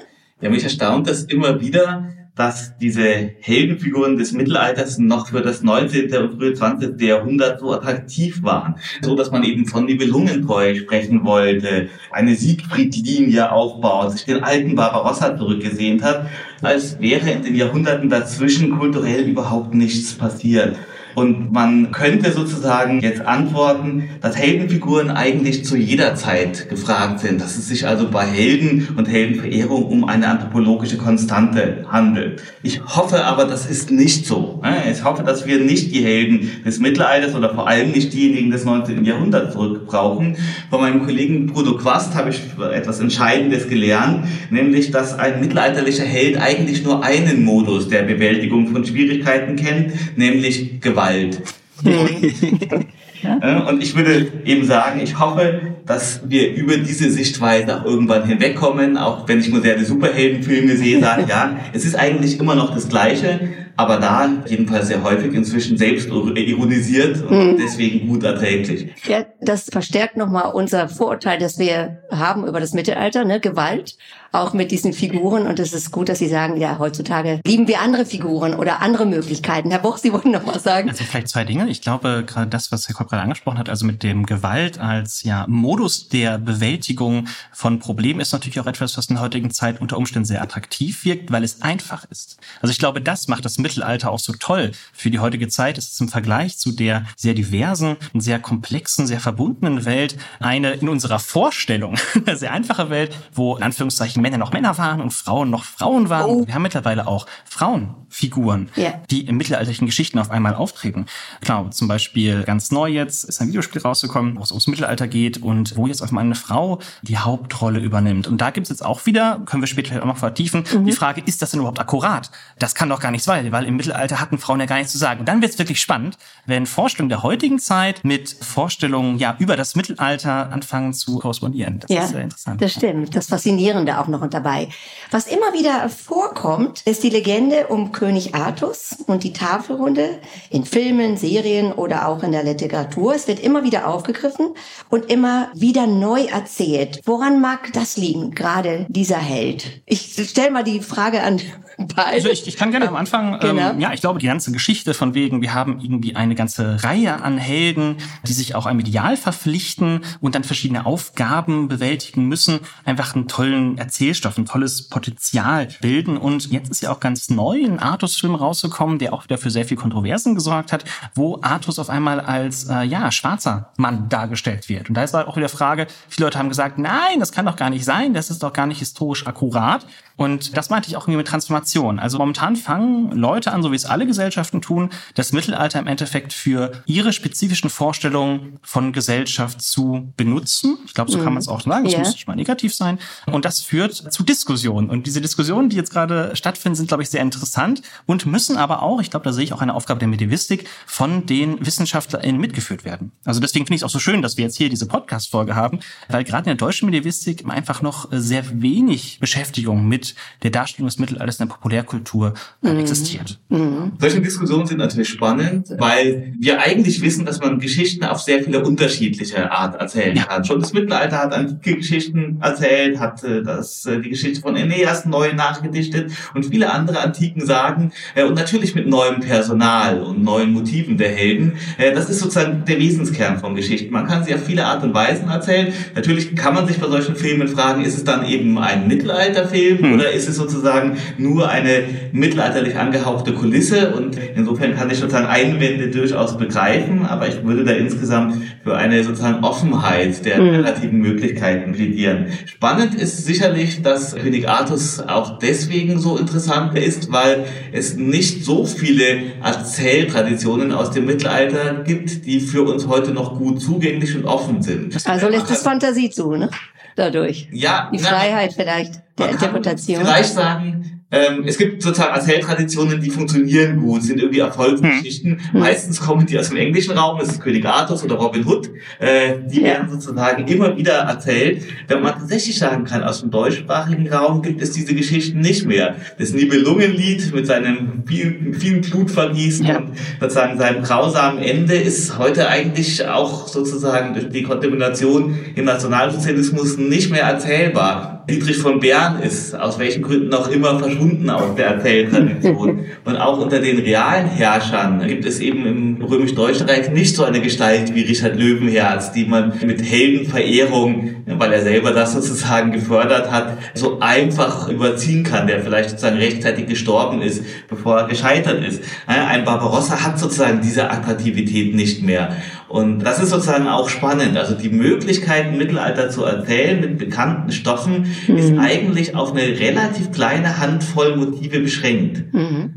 Ja, 0.41 0.49
mich 0.49 0.63
erstaunt 0.63 1.07
das 1.07 1.25
immer 1.25 1.61
wieder, 1.61 2.09
dass 2.35 2.77
diese 2.77 3.31
Heldenfiguren 3.39 4.17
des 4.17 4.33
Mittelalters 4.33 4.97
noch 4.97 5.27
für 5.27 5.41
das 5.41 5.63
19. 5.63 6.13
und 6.17 6.37
frühe 6.37 6.53
20. 6.53 6.99
Jahrhundert 7.01 7.61
so 7.61 7.71
attraktiv 7.71 8.43
waren. 8.43 8.75
So, 9.01 9.15
dass 9.15 9.31
man 9.31 9.43
eben 9.43 9.65
von 9.65 9.85
Nibelungentreu 9.85 10.75
sprechen 10.75 11.23
wollte, 11.23 11.89
eine 12.11 12.35
Siegfried-Linie 12.35 13.51
aufbaut, 13.51 14.11
sich 14.11 14.25
den 14.25 14.43
alten 14.43 14.75
Barbarossa 14.75 15.37
zurückgesehnt 15.37 16.03
hat, 16.03 16.27
als 16.61 16.99
wäre 16.99 17.31
in 17.31 17.43
den 17.43 17.55
Jahrhunderten 17.55 18.09
dazwischen 18.09 18.77
kulturell 18.77 19.23
überhaupt 19.29 19.73
nichts 19.73 20.13
passiert. 20.13 20.75
Und 21.15 21.53
man 21.53 21.91
könnte 21.91 22.31
sozusagen 22.33 22.99
jetzt 22.99 23.21
antworten, 23.21 24.09
dass 24.21 24.35
Heldenfiguren 24.35 25.09
eigentlich 25.09 25.63
zu 25.63 25.77
jeder 25.77 26.15
Zeit 26.15 26.69
gefragt 26.69 27.21
sind, 27.21 27.39
dass 27.39 27.55
es 27.55 27.69
sich 27.69 27.87
also 27.87 28.09
bei 28.09 28.25
Helden 28.25 28.89
und 28.97 29.07
Heldenverehrung 29.07 29.85
um 29.85 30.03
eine 30.03 30.27
anthropologische 30.27 30.97
Konstante 30.97 31.85
handelt. 31.89 32.43
Ich 32.63 32.83
hoffe 32.83 33.23
aber, 33.23 33.45
das 33.45 33.65
ist 33.65 33.91
nicht 33.91 34.25
so. 34.25 34.61
Ich 34.91 35.03
hoffe, 35.05 35.23
dass 35.23 35.47
wir 35.47 35.59
nicht 35.59 35.95
die 35.95 36.03
Helden 36.03 36.51
des 36.65 36.79
Mittelalters 36.79 37.33
oder 37.33 37.53
vor 37.55 37.67
allem 37.67 37.91
nicht 37.91 38.11
diejenigen 38.13 38.51
des 38.51 38.65
19. 38.65 39.05
Jahrhunderts 39.05 39.53
zurückbrauchen. 39.53 40.35
Von 40.69 40.81
meinem 40.81 41.05
Kollegen 41.05 41.45
Bruno 41.45 41.77
Quast 41.77 42.13
habe 42.15 42.31
ich 42.31 42.41
etwas 42.73 42.99
Entscheidendes 42.99 43.69
gelernt, 43.69 44.25
nämlich, 44.49 44.91
dass 44.91 45.17
ein 45.17 45.39
mittelalterlicher 45.39 46.03
Held 46.03 46.37
eigentlich 46.37 46.83
nur 46.83 47.03
einen 47.03 47.45
Modus 47.45 47.87
der 47.87 48.03
Bewältigung 48.03 48.67
von 48.67 48.83
Schwierigkeiten 48.83 49.55
kennt, 49.55 50.17
nämlich 50.17 50.81
Gewalt. 50.81 51.04
Und, 51.13 51.41
und 53.67 53.83
ich 53.83 53.95
würde 53.95 54.31
eben 54.45 54.65
sagen, 54.65 54.99
ich 55.01 55.19
hoffe, 55.19 55.61
dass 55.85 56.21
wir 56.25 56.53
über 56.53 56.77
diese 56.77 57.09
Sichtweise 57.09 57.79
auch 57.79 57.85
irgendwann 57.85 58.25
hinwegkommen, 58.25 58.97
auch 58.97 59.27
wenn 59.27 59.39
ich 59.39 59.49
moderne 59.49 59.83
Superheldenfilme 59.83 60.75
sehe, 60.75 60.99
sage 60.99 61.25
ja, 61.27 61.57
es 61.73 61.85
ist 61.85 61.95
eigentlich 61.95 62.39
immer 62.39 62.55
noch 62.55 62.73
das 62.73 62.87
Gleiche, 62.87 63.49
aber 63.77 63.97
da 63.97 64.29
jedenfalls 64.47 64.87
sehr 64.87 65.03
häufig 65.03 65.33
inzwischen 65.33 65.77
selbst 65.77 66.07
ironisiert 66.07 67.21
und 67.23 67.53
mhm. 67.53 67.57
deswegen 67.57 68.07
gut 68.07 68.23
erträglich. 68.23 68.87
Ja, 69.07 69.25
das 69.41 69.65
verstärkt 69.65 70.17
nochmal 70.17 70.53
unser 70.53 70.87
Vorurteil, 70.87 71.39
das 71.39 71.59
wir 71.59 71.99
haben 72.09 72.47
über 72.47 72.59
das 72.59 72.73
Mittelalter, 72.73 73.25
ne? 73.25 73.39
Gewalt 73.39 73.97
auch 74.41 74.53
mit 74.53 74.71
diesen 74.71 74.93
Figuren. 74.93 75.47
Und 75.47 75.59
es 75.59 75.73
ist 75.73 75.91
gut, 75.91 76.09
dass 76.09 76.19
Sie 76.19 76.27
sagen, 76.27 76.57
ja, 76.57 76.77
heutzutage 76.79 77.41
lieben 77.45 77.67
wir 77.67 77.81
andere 77.81 78.05
Figuren 78.05 78.53
oder 78.53 78.81
andere 78.81 79.05
Möglichkeiten. 79.05 79.71
Herr 79.71 79.79
Boch, 79.79 79.97
Sie 79.97 80.13
wollten 80.13 80.31
noch 80.31 80.45
was 80.45 80.63
sagen. 80.63 80.89
Also 80.89 81.03
vielleicht 81.03 81.29
zwei 81.29 81.43
Dinge. 81.43 81.69
Ich 81.69 81.81
glaube, 81.81 82.23
gerade 82.25 82.47
das, 82.47 82.71
was 82.71 82.87
Herr 82.87 82.95
Kopp 82.95 83.09
gerade 83.09 83.23
angesprochen 83.23 83.57
hat, 83.57 83.69
also 83.69 83.85
mit 83.85 84.03
dem 84.03 84.25
Gewalt 84.25 84.79
als 84.79 85.23
ja 85.23 85.45
Modus 85.47 86.09
der 86.09 86.37
Bewältigung 86.37 87.27
von 87.51 87.79
Problemen 87.79 88.19
ist 88.19 88.33
natürlich 88.33 88.59
auch 88.59 88.67
etwas, 88.67 88.97
was 88.97 89.07
in 89.07 89.15
der 89.15 89.23
heutigen 89.23 89.51
Zeit 89.51 89.81
unter 89.81 89.97
Umständen 89.97 90.25
sehr 90.25 90.41
attraktiv 90.41 91.05
wirkt, 91.05 91.31
weil 91.31 91.43
es 91.43 91.61
einfach 91.61 92.05
ist. 92.09 92.37
Also 92.61 92.71
ich 92.71 92.79
glaube, 92.79 93.01
das 93.01 93.27
macht 93.27 93.45
das 93.45 93.57
Mittelalter 93.57 94.11
auch 94.11 94.19
so 94.19 94.33
toll 94.33 94.71
für 94.93 95.09
die 95.09 95.19
heutige 95.19 95.47
Zeit. 95.47 95.77
Es 95.77 95.91
ist 95.91 96.01
im 96.01 96.09
Vergleich 96.09 96.57
zu 96.57 96.71
der 96.71 97.05
sehr 97.15 97.33
diversen, 97.33 97.97
sehr 98.13 98.39
komplexen, 98.39 99.07
sehr 99.07 99.19
verbundenen 99.19 99.85
Welt 99.85 100.17
eine 100.39 100.73
in 100.73 100.89
unserer 100.89 101.19
Vorstellung 101.19 101.95
sehr 102.33 102.51
einfache 102.51 102.89
Welt, 102.89 103.15
wo 103.33 103.55
in 103.55 103.63
Anführungszeichen 103.63 104.21
Männer 104.25 104.39
noch 104.39 104.51
Männer 104.51 104.75
waren 104.79 105.01
und 105.01 105.13
Frauen 105.13 105.51
noch 105.51 105.63
Frauen 105.63 106.09
waren. 106.09 106.25
Oh. 106.25 106.47
Wir 106.47 106.55
haben 106.55 106.63
mittlerweile 106.63 107.05
auch 107.05 107.27
Frauenfiguren, 107.45 108.71
yeah. 108.75 109.03
die 109.11 109.21
in 109.27 109.37
mittelalterlichen 109.37 109.85
Geschichten 109.85 110.17
auf 110.17 110.31
einmal 110.31 110.55
auftreten. 110.55 111.05
Klar, 111.41 111.69
zum 111.69 111.87
Beispiel 111.87 112.41
ganz 112.41 112.71
neu 112.71 112.89
jetzt 112.89 113.23
ist 113.25 113.39
ein 113.39 113.49
Videospiel 113.49 113.83
rausgekommen, 113.83 114.37
wo 114.37 114.41
es 114.41 114.51
ums 114.51 114.65
Mittelalter 114.65 115.07
geht 115.07 115.43
und 115.43 115.77
wo 115.77 115.85
jetzt 115.85 116.01
auf 116.01 116.09
einmal 116.09 116.23
eine 116.23 116.33
Frau 116.33 116.79
die 117.03 117.19
Hauptrolle 117.19 117.79
übernimmt. 117.79 118.25
Und 118.25 118.41
da 118.41 118.49
gibt 118.49 118.65
es 118.65 118.69
jetzt 118.69 118.83
auch 118.83 119.05
wieder, 119.05 119.41
können 119.45 119.61
wir 119.61 119.67
später 119.67 120.01
auch 120.01 120.07
noch 120.07 120.17
vertiefen, 120.17 120.63
mhm. 120.73 120.85
die 120.85 120.93
Frage, 120.93 121.21
ist 121.23 121.43
das 121.43 121.51
denn 121.51 121.59
überhaupt 121.59 121.79
akkurat? 121.79 122.31
Das 122.57 122.73
kann 122.73 122.89
doch 122.89 122.99
gar 122.99 123.11
nichts 123.11 123.25
sein, 123.25 123.51
weil 123.51 123.65
im 123.65 123.75
Mittelalter 123.75 124.19
hatten 124.19 124.39
Frauen 124.39 124.59
ja 124.59 124.65
gar 124.65 124.77
nichts 124.77 124.91
zu 124.91 124.97
sagen. 124.97 125.19
Und 125.19 125.27
dann 125.27 125.43
wird 125.43 125.51
es 125.51 125.59
wirklich 125.59 125.79
spannend, 125.79 126.17
wenn 126.47 126.65
Vorstellungen 126.65 127.09
der 127.09 127.21
heutigen 127.21 127.59
Zeit 127.59 128.03
mit 128.03 128.35
Vorstellungen 128.41 129.19
ja 129.19 129.35
über 129.37 129.55
das 129.55 129.75
Mittelalter 129.75 130.51
anfangen 130.51 130.95
zu 130.95 131.19
korrespondieren. 131.19 131.81
Das 131.81 131.91
ja, 131.91 132.03
ist 132.03 132.09
sehr 132.09 132.21
interessant. 132.21 132.61
Das 132.61 132.73
stimmt. 132.73 133.15
Das 133.15 133.27
Faszinierende 133.27 133.99
auch 133.99 134.07
noch 134.07 134.14
und 134.21 134.33
dabei. 134.33 134.69
Was 135.11 135.27
immer 135.27 135.53
wieder 135.53 135.89
vorkommt, 135.89 136.81
ist 136.85 137.03
die 137.03 137.09
Legende 137.09 137.67
um 137.67 137.91
König 137.91 138.35
Artus 138.35 138.97
und 139.07 139.23
die 139.23 139.33
Tafelrunde 139.33 140.19
in 140.49 140.65
Filmen, 140.65 141.17
Serien 141.17 141.71
oder 141.71 142.07
auch 142.07 142.23
in 142.23 142.31
der 142.31 142.43
Literatur. 142.43 143.15
Es 143.15 143.27
wird 143.27 143.39
immer 143.39 143.63
wieder 143.63 143.87
aufgegriffen 143.87 144.49
und 144.89 145.11
immer 145.11 145.49
wieder 145.53 145.87
neu 145.87 146.25
erzählt. 146.25 147.01
Woran 147.05 147.41
mag 147.41 147.71
das 147.73 147.97
liegen, 147.97 148.31
gerade 148.31 148.85
dieser 148.89 149.17
Held? 149.17 149.81
Ich 149.85 150.15
stelle 150.29 150.51
mal 150.51 150.63
die 150.63 150.81
Frage 150.81 151.23
an 151.23 151.41
beide. 151.77 152.07
Also 152.07 152.29
ich, 152.29 152.47
ich 152.47 152.57
kann 152.57 152.71
gerne 152.71 152.87
am 152.87 152.95
Anfang, 152.95 153.39
genau. 153.39 153.71
ähm, 153.71 153.79
ja, 153.79 153.93
ich 153.93 154.01
glaube, 154.01 154.19
die 154.19 154.27
ganze 154.27 154.51
Geschichte 154.51 154.93
von 154.93 155.13
wegen, 155.13 155.41
wir 155.41 155.53
haben 155.53 155.79
irgendwie 155.81 156.15
eine 156.15 156.35
ganze 156.35 156.83
Reihe 156.83 157.21
an 157.21 157.37
Helden, 157.37 157.97
die 158.27 158.33
sich 158.33 158.55
auch 158.55 158.65
einem 158.65 158.79
Ideal 158.79 159.17
verpflichten 159.17 160.01
und 160.21 160.35
dann 160.35 160.43
verschiedene 160.43 160.85
Aufgaben 160.85 161.67
bewältigen 161.67 162.27
müssen, 162.27 162.59
einfach 162.85 163.15
einen 163.15 163.27
tollen 163.27 163.77
Erzählstoff, 164.05 164.37
ein 164.37 164.45
tolles 164.45 164.87
Potenzial 164.87 165.67
bilden. 165.81 166.17
Und 166.17 166.51
jetzt 166.51 166.69
ist 166.69 166.81
ja 166.81 166.91
auch 166.91 166.99
ganz 166.99 167.29
neu 167.31 167.63
ein 167.65 167.79
Artus-Film 167.79 168.35
rausgekommen, 168.35 168.99
der 168.99 169.13
auch 169.13 169.23
wieder 169.23 169.39
für 169.39 169.49
sehr 169.49 169.65
viel 169.65 169.77
Kontroversen 169.77 170.35
gesorgt 170.35 170.71
hat, 170.71 170.85
wo 171.15 171.39
Artus 171.41 171.79
auf 171.79 171.89
einmal 171.89 172.19
als 172.19 172.69
äh, 172.69 172.83
ja 172.83 173.11
schwarzer 173.11 173.71
Mann 173.77 174.07
dargestellt 174.07 174.69
wird. 174.69 174.89
Und 174.89 174.95
da 174.95 175.03
ist 175.03 175.15
halt 175.15 175.27
auch 175.27 175.37
wieder 175.37 175.49
Frage, 175.49 175.87
viele 176.07 176.27
Leute 176.27 176.37
haben 176.37 176.49
gesagt, 176.49 176.77
nein, 176.77 177.19
das 177.19 177.31
kann 177.31 177.47
doch 177.47 177.55
gar 177.55 177.71
nicht 177.71 177.83
sein, 177.83 178.13
das 178.13 178.29
ist 178.29 178.43
doch 178.43 178.53
gar 178.53 178.67
nicht 178.67 178.77
historisch 178.77 179.25
akkurat. 179.25 179.87
Und 180.17 180.55
das 180.55 180.69
meinte 180.69 180.87
ich 180.87 180.95
auch 180.95 181.03
irgendwie 181.03 181.17
mit 181.17 181.27
Transformation. 181.27 181.99
Also 181.99 182.17
momentan 182.17 182.55
fangen 182.55 183.11
Leute 183.11 183.51
an, 183.51 183.61
so 183.61 183.71
wie 183.71 183.75
es 183.75 183.85
alle 183.85 184.05
Gesellschaften 184.05 184.61
tun, 184.61 184.89
das 185.15 185.33
Mittelalter 185.33 185.79
im 185.79 185.87
Endeffekt 185.87 186.31
für 186.31 186.71
ihre 186.85 187.11
spezifischen 187.11 187.69
Vorstellungen 187.69 188.59
von 188.61 188.93
Gesellschaft 188.93 189.61
zu 189.61 190.13
benutzen. 190.15 190.77
Ich 190.85 190.93
glaube, 190.93 191.11
so 191.11 191.17
kann 191.17 191.27
mhm. 191.27 191.33
man 191.33 191.41
es 191.41 191.47
auch 191.49 191.61
sagen. 191.61 191.83
Das 191.83 191.93
yeah. 191.93 191.99
muss 191.99 192.13
nicht 192.13 192.27
mal 192.27 192.35
negativ 192.35 192.73
sein. 192.73 192.99
Und 193.25 193.43
das 193.43 193.59
führt 193.59 193.84
zu 193.91 194.23
Diskussionen. 194.23 194.89
Und 194.89 195.07
diese 195.07 195.21
Diskussionen, 195.21 195.69
die 195.69 195.75
jetzt 195.75 195.91
gerade 195.91 196.35
stattfinden, 196.35 196.75
sind, 196.75 196.87
glaube 196.87 197.03
ich, 197.03 197.09
sehr 197.09 197.21
interessant 197.21 197.81
und 198.05 198.25
müssen 198.25 198.57
aber 198.57 198.81
auch, 198.81 199.01
ich 199.01 199.09
glaube, 199.09 199.23
da 199.23 199.33
sehe 199.33 199.43
ich 199.43 199.53
auch 199.53 199.61
eine 199.61 199.73
Aufgabe 199.73 199.99
der 199.99 200.07
Medivistik, 200.07 200.67
von 200.85 201.25
den 201.25 201.65
WissenschaftlerInnen 201.65 202.39
mitgeführt 202.39 202.85
werden. 202.85 203.11
Also 203.25 203.39
deswegen 203.39 203.65
finde 203.65 203.75
ich 203.75 203.81
es 203.81 203.83
auch 203.83 203.89
so 203.89 203.99
schön, 203.99 204.21
dass 204.21 204.37
wir 204.37 204.43
jetzt 204.43 204.57
hier 204.57 204.69
diese 204.69 204.87
Podcast-Folge 204.87 205.55
haben, 205.55 205.79
weil 206.09 206.23
gerade 206.23 206.49
in 206.49 206.57
der 206.57 206.67
deutschen 206.67 206.85
Medivistik 206.89 207.43
einfach 207.47 207.81
noch 207.81 208.07
sehr 208.11 208.61
wenig 208.61 209.19
Beschäftigung 209.19 209.87
mit 209.87 210.15
der 210.43 210.51
Darstellung 210.51 210.87
des 210.87 210.99
Mittelalters 210.99 211.39
in 211.39 211.47
der 211.47 211.53
Populärkultur 211.55 212.33
mhm. 212.61 212.79
existiert. 212.79 213.39
Mhm. 213.49 213.93
Solche 213.99 214.21
Diskussionen 214.21 214.67
sind 214.67 214.77
natürlich 214.77 215.09
spannend, 215.09 215.69
weil 215.77 216.33
wir 216.39 216.59
eigentlich 216.59 217.01
wissen, 217.01 217.25
dass 217.25 217.39
man 217.39 217.59
Geschichten 217.59 218.03
auf 218.03 218.21
sehr 218.21 218.43
viele 218.43 218.63
unterschiedliche 218.63 219.51
Art 219.51 219.79
erzählen 219.79 220.15
ja. 220.15 220.23
kann. 220.23 220.45
Schon 220.45 220.59
das 220.59 220.73
Mittelalter 220.73 221.17
hat 221.17 221.33
antike 221.33 221.77
Geschichten 221.77 222.39
erzählt, 222.41 222.99
hat 222.99 223.23
äh, 223.23 223.43
das, 223.75 223.85
äh, 223.85 223.99
die 224.01 224.09
Geschichte 224.09 224.41
von 224.41 224.55
Aeneas 224.55 225.05
neu 225.05 225.33
nachgedichtet 225.33 226.11
und 226.33 226.45
viele 226.45 226.71
andere 226.71 226.99
antiken 226.99 227.45
Sagen 227.45 227.91
äh, 228.15 228.23
und 228.23 228.35
natürlich 228.35 228.75
mit 228.75 228.87
neuem 228.87 229.19
Personal 229.19 230.01
und 230.01 230.23
neuen 230.23 230.53
Motiven 230.53 230.97
der 230.97 231.09
Helden. 231.09 231.53
das 231.77 232.09
ist 232.09 232.19
sozusagen 232.19 232.63
der 232.65 232.79
Wesenskern 232.79 233.39
von 233.39 233.55
Geschichten. 233.55 233.91
Man 233.91 234.07
kann 234.07 234.23
sie 234.23 234.33
auf 234.33 234.45
viele 234.45 234.65
Art 234.65 234.83
und 234.83 234.93
Weisen 234.93 235.29
erzählen. 235.29 235.73
Natürlich 235.95 236.35
kann 236.35 236.53
man 236.53 236.67
sich 236.67 236.79
bei 236.79 236.87
solchen 236.87 237.15
Filmen 237.15 237.47
fragen, 237.47 237.83
ist 237.83 237.95
es 237.95 238.03
dann 238.03 238.25
eben 238.25 238.57
ein 238.57 238.87
Mittelalterfilm 238.87 239.79
hm. 239.79 239.93
oder 239.93 240.11
ist 240.11 240.29
es 240.29 240.35
sozusagen 240.35 240.97
nur 241.17 241.49
eine 241.49 241.83
mittelalterlich 242.11 242.77
angehauchte 242.77 243.33
Kulisse 243.33 243.95
und 243.95 244.17
insofern 244.35 244.75
kann 244.75 244.89
ich 244.89 244.99
sozusagen 244.99 245.27
Einwände 245.27 245.89
durchaus 245.89 246.37
begreifen, 246.37 247.05
aber 247.05 247.27
ich 247.27 247.43
würde 247.43 247.63
da 247.63 247.71
insgesamt 247.71 248.35
für 248.63 248.75
eine 248.75 249.03
sozusagen 249.03 249.43
Offenheit 249.43 250.25
der 250.25 250.39
relativen 250.39 250.97
mhm. 250.97 251.07
Möglichkeiten 251.07 251.73
plädieren. 251.73 252.27
Spannend 252.45 252.95
ist 252.95 253.25
sicherlich, 253.25 253.64
dass 253.81 254.15
König 254.15 254.47
Artus 254.49 254.99
auch 254.99 255.39
deswegen 255.39 255.99
so 255.99 256.17
interessant 256.17 256.77
ist, 256.77 257.11
weil 257.11 257.45
es 257.71 257.95
nicht 257.95 258.43
so 258.43 258.65
viele 258.65 259.33
Erzähltraditionen 259.43 260.71
aus 260.71 260.91
dem 260.91 261.05
Mittelalter 261.05 261.83
gibt, 261.83 262.25
die 262.25 262.39
für 262.39 262.63
uns 262.63 262.87
heute 262.87 263.11
noch 263.11 263.37
gut 263.37 263.61
zugänglich 263.61 264.15
und 264.15 264.25
offen 264.25 264.61
sind. 264.61 264.95
Also 265.07 265.27
lässt 265.27 265.49
es 265.51 265.61
Fantasie 265.61 266.09
zu, 266.09 266.35
ne? 266.35 266.49
Dadurch. 266.95 267.49
Ja. 267.51 267.89
Die 267.93 267.99
Freiheit 267.99 268.53
vielleicht 268.53 269.01
der 269.17 269.29
Interpretation. 269.29 269.99
Vielleicht 269.99 270.33
sagen, 270.33 270.94
ähm, 271.11 271.43
es 271.45 271.57
gibt 271.57 271.83
sozusagen 271.83 272.15
Erzähltraditionen, 272.15 272.99
die 272.99 273.11
funktionieren 273.11 273.79
gut, 273.79 274.01
sind 274.01 274.19
irgendwie 274.19 274.39
Erfolgsgeschichten. 274.39 275.39
Hm. 275.51 275.59
Meistens 275.59 276.01
kommen 276.01 276.25
die 276.25 276.37
aus 276.39 276.49
dem 276.49 276.57
englischen 276.57 276.97
Raum, 276.97 277.19
das 277.19 277.29
ist 277.29 277.41
König 277.41 277.63
Arthur 277.63 278.03
oder 278.03 278.15
Robin 278.15 278.45
Hood. 278.45 278.71
Äh, 278.99 279.35
die 279.45 279.63
werden 279.63 279.87
sozusagen 279.89 280.47
immer 280.47 280.75
wieder 280.75 280.93
erzählt. 280.93 281.63
Wenn 281.87 282.01
man 282.01 282.13
tatsächlich 282.13 282.57
sagen 282.57 282.85
kann, 282.85 283.03
aus 283.03 283.21
dem 283.21 283.29
deutschsprachigen 283.29 284.11
Raum 284.11 284.41
gibt 284.41 284.61
es 284.63 284.71
diese 284.71 284.95
Geschichten 284.95 285.41
nicht 285.41 285.65
mehr. 285.65 285.95
Das 286.17 286.33
Nibelungenlied 286.33 287.33
mit 287.35 287.45
seinem 287.45 288.03
vielen, 288.07 288.55
vielen 288.55 288.81
Blutvergießen 288.81 289.65
ja. 289.65 289.77
und 289.77 289.91
sozusagen 290.19 290.57
seinem 290.57 290.81
grausamen 290.81 291.41
Ende 291.41 291.75
ist 291.75 292.17
heute 292.17 292.49
eigentlich 292.49 293.07
auch 293.07 293.47
sozusagen 293.47 294.15
durch 294.15 294.29
die 294.29 294.41
Kontamination 294.41 295.37
im 295.53 295.65
Nationalsozialismus 295.65 296.77
nicht 296.77 297.11
mehr 297.11 297.23
erzählbar. 297.23 298.14
Dietrich 298.29 298.57
von 298.57 298.79
Bern 298.79 299.21
ist 299.21 299.53
aus 299.53 299.77
welchen 299.77 300.01
Gründen 300.01 300.33
auch 300.33 300.47
immer 300.47 300.79
verschwunden 300.79 301.29
aus 301.29 301.55
der 301.55 301.67
Erzähltradition. 301.67 302.85
Und 303.05 303.17
auch 303.17 303.39
unter 303.39 303.59
den 303.59 303.77
realen 303.77 304.25
Herrschern 304.27 305.07
gibt 305.07 305.25
es 305.25 305.39
eben 305.39 305.65
im 305.65 306.01
römisch-deutschen 306.01 306.67
Reich 306.67 306.89
nicht 306.89 307.15
so 307.15 307.23
eine 307.23 307.39
Gestalt 307.39 307.93
wie 307.93 308.01
Richard 308.01 308.35
Löwenherz, 308.35 309.11
die 309.11 309.25
man 309.25 309.53
mit 309.63 309.83
Heldenverehrung, 309.83 311.17
weil 311.27 311.53
er 311.53 311.61
selber 311.61 311.91
das 311.91 312.13
sozusagen 312.13 312.71
gefördert 312.71 313.31
hat, 313.31 313.59
so 313.75 313.99
einfach 313.99 314.69
überziehen 314.69 315.23
kann, 315.23 315.45
der 315.45 315.61
vielleicht 315.61 315.91
sozusagen 315.91 316.17
rechtzeitig 316.17 316.65
gestorben 316.65 317.21
ist, 317.21 317.43
bevor 317.67 317.99
er 317.99 318.07
gescheitert 318.07 318.65
ist. 318.65 318.81
Ein 319.05 319.45
Barbarossa 319.45 320.03
hat 320.03 320.17
sozusagen 320.17 320.61
diese 320.61 320.89
Attraktivität 320.89 321.75
nicht 321.75 322.01
mehr. 322.01 322.35
Und 322.75 322.99
das 322.99 323.23
ist 323.23 323.29
sozusagen 323.29 323.69
auch 323.69 323.87
spannend. 323.87 324.35
Also 324.35 324.53
die 324.53 324.67
Möglichkeit, 324.67 325.55
Mittelalter 325.55 326.09
zu 326.09 326.25
erzählen 326.25 326.81
mit 326.81 326.97
bekannten 326.97 327.53
Stoffen 327.53 328.13
mhm. 328.27 328.37
ist 328.37 328.57
eigentlich 328.57 329.15
auf 329.15 329.31
eine 329.31 329.43
relativ 329.43 330.11
kleine 330.11 330.57
Handvoll 330.57 331.15
Motive 331.15 331.61
beschränkt. 331.61 332.33
Mhm. 332.33 332.75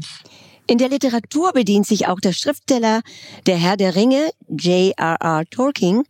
In 0.68 0.78
der 0.78 0.88
Literatur 0.88 1.50
bedient 1.52 1.84
sich 1.84 2.06
auch 2.06 2.20
der 2.20 2.32
Schriftsteller 2.32 3.00
Der 3.46 3.56
Herr 3.56 3.76
der 3.76 3.96
Ringe, 3.96 4.30
J.R.R. 4.48 5.42
Tolkien, 5.50 6.04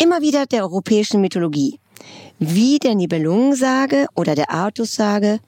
immer 0.00 0.22
wieder 0.22 0.46
der 0.46 0.62
europäischen 0.62 1.20
Mythologie, 1.20 1.78
wie 2.38 2.78
der 2.78 2.94
Nibelungensage 2.94 4.06
oder 4.14 4.34
der 4.34 4.50
Artussage 4.50 5.40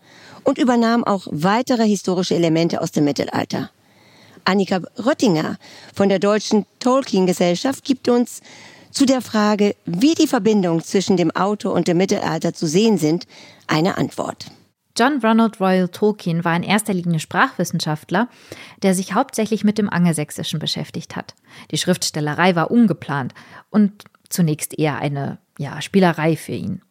und 0.45 0.59
übernahm 0.59 1.05
auch 1.05 1.27
weitere 1.31 1.89
historische 1.89 2.35
Elemente 2.35 2.83
aus 2.83 2.93
dem 2.93 3.05
Mittelalter. 3.05 3.71
Annika 4.45 4.81
Röttinger 4.99 5.59
von 5.95 6.09
der 6.09 6.19
Deutschen 6.19 6.67
Tolkien 6.81 7.27
Gesellschaft 7.27 7.85
gibt 7.85 8.09
uns 8.09 8.41
zu 8.91 9.07
der 9.07 9.21
Frage, 9.21 9.77
wie 9.85 10.15
die 10.15 10.27
Verbindungen 10.27 10.83
zwischen 10.83 11.17
dem 11.17 11.31
Autor 11.31 11.73
und 11.73 11.89
dem 11.89 11.99
Mittelalter 11.99 12.55
zu 12.55 12.67
sehen 12.67 12.99
sind, 12.99 13.27
eine 13.67 13.99
Antwort. 13.99 14.47
John 14.99 15.21
Ronald 15.23 15.61
Royal 15.61 15.89
Tolkien 15.89 16.45
war 16.45 16.57
in 16.57 16.65
erster 16.65 16.93
Linie 16.93 17.21
Sprachwissenschaftler, 17.21 18.29
der 18.83 18.95
sich 18.95 19.15
hauptsächlich 19.15 19.63
mit 19.63 19.79
dem 19.79 19.89
Angelsächsischen 19.89 20.59
beschäftigt 20.59 21.15
hat. 21.15 21.35
Die 21.71 21.79
Schriftstellerei 21.79 22.57
war 22.57 22.73
ungeplant 22.73 23.33
und 23.71 24.05
zunächst 24.29 24.77
eher 24.77 24.99
eine 24.99 25.39
ja, 25.57 25.81
Spielerei 25.81 26.37
für 26.37 26.53
ihn. 26.53 26.83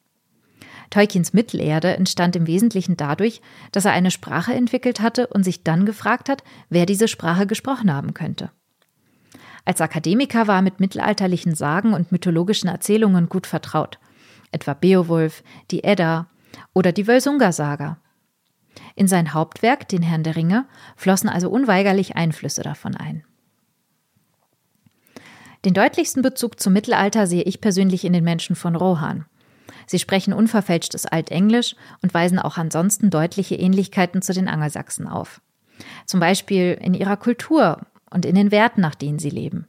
Tolkiens 0.90 1.34
Mittelerde 1.34 1.96
entstand 1.96 2.36
im 2.36 2.48
Wesentlichen 2.48 2.98
dadurch, 2.98 3.42
dass 3.72 3.86
er 3.86 3.92
eine 3.92 4.12
Sprache 4.12 4.54
entwickelt 4.54 5.00
hatte 5.00 5.28
und 5.28 5.44
sich 5.44 5.64
dann 5.64 5.86
gefragt 5.86 6.30
hat, 6.30 6.44
wer 6.70 6.86
diese 6.86 7.08
Sprache 7.08 7.48
gesprochen 7.48 7.94
haben 7.94 8.14
könnte. 8.14 8.52
Als 9.66 9.82
Akademiker 9.82 10.48
war 10.48 10.58
er 10.58 10.62
mit 10.62 10.80
mittelalterlichen 10.80 11.54
Sagen 11.54 11.94
und 11.94 12.12
mythologischen 12.12 12.70
Erzählungen 12.70 13.28
gut 13.28 13.48
vertraut, 13.48 14.00
etwa 14.52 14.74
Beowulf, 14.74 15.44
die 15.72 15.84
Edda 15.84 16.28
oder 16.74 16.94
die 16.94 17.04
Völsunga-Saga. 17.04 17.98
In 18.96 19.08
sein 19.08 19.34
Hauptwerk, 19.34 19.90
den 19.90 20.04
Herrn 20.04 20.24
der 20.24 20.36
Ringe, 20.36 20.66
flossen 20.96 21.30
also 21.30 21.50
unweigerlich 21.50 22.16
Einflüsse 22.16 22.64
davon 22.64 22.96
ein. 22.96 23.26
Den 25.66 25.74
deutlichsten 25.74 26.22
Bezug 26.22 26.60
zum 26.60 26.72
Mittelalter 26.72 27.28
sehe 27.28 27.44
ich 27.44 27.60
persönlich 27.60 28.06
in 28.06 28.14
den 28.14 28.24
Menschen 28.24 28.56
von 28.56 28.76
Rohan. 28.76 29.26
Sie 29.88 29.98
sprechen 29.98 30.34
unverfälschtes 30.34 31.06
Altenglisch 31.06 31.76
und 32.04 32.14
weisen 32.14 32.38
auch 32.38 32.58
ansonsten 32.58 33.10
deutliche 33.10 33.56
Ähnlichkeiten 33.56 34.22
zu 34.22 34.34
den 34.34 34.48
Angelsachsen 34.48 35.08
auf. 35.08 35.42
Zum 36.06 36.20
Beispiel 36.20 36.78
in 36.80 36.94
ihrer 36.94 37.18
Kultur 37.18 37.82
und 38.12 38.26
in 38.26 38.36
den 38.36 38.52
Werten, 38.52 38.82
nach 38.82 38.96
denen 38.96 39.18
sie 39.18 39.30
leben. 39.30 39.68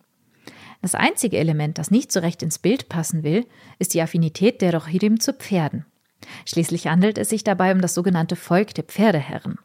Das 0.82 0.94
einzige 0.94 1.38
Element, 1.38 1.78
das 1.78 1.90
nicht 1.90 2.12
so 2.12 2.20
recht 2.20 2.42
ins 2.42 2.58
Bild 2.58 2.88
passen 2.88 3.22
will, 3.22 3.46
ist 3.78 3.94
die 3.94 4.02
Affinität 4.02 4.60
der 4.60 4.74
Rohirrim 4.74 5.18
zu 5.18 5.32
Pferden. 5.32 5.86
Schließlich 6.46 6.86
handelt 6.86 7.18
es 7.18 7.28
sich 7.28 7.44
dabei 7.44 7.72
um 7.72 7.80
das 7.80 7.94
sogenannte 7.94 8.36
Volk 8.36 8.74
der 8.74 8.84
Pferdeherren. 8.84 9.58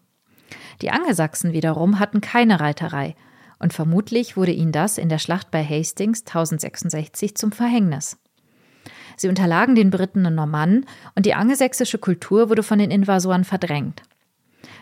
Die 0.81 0.91
Angelsachsen 0.91 1.53
wiederum 1.53 1.99
hatten 1.99 2.21
keine 2.21 2.59
Reiterei, 2.59 3.15
und 3.59 3.73
vermutlich 3.73 4.35
wurde 4.35 4.51
ihnen 4.51 4.73
das 4.73 4.97
in 4.97 5.07
der 5.07 5.19
Schlacht 5.19 5.49
bei 5.49 5.63
Hastings 5.63 6.21
1066 6.21 7.35
zum 7.35 7.51
Verhängnis. 7.51 8.17
Sie 9.17 9.27
unterlagen 9.27 9.75
den 9.75 9.89
Briten 9.89 10.25
und 10.25 10.35
Normannen 10.35 10.85
und 11.15 11.25
die 11.25 11.33
angelsächsische 11.33 11.97
Kultur 11.97 12.49
wurde 12.49 12.63
von 12.63 12.79
den 12.79 12.91
Invasoren 12.91 13.43
verdrängt. 13.43 14.03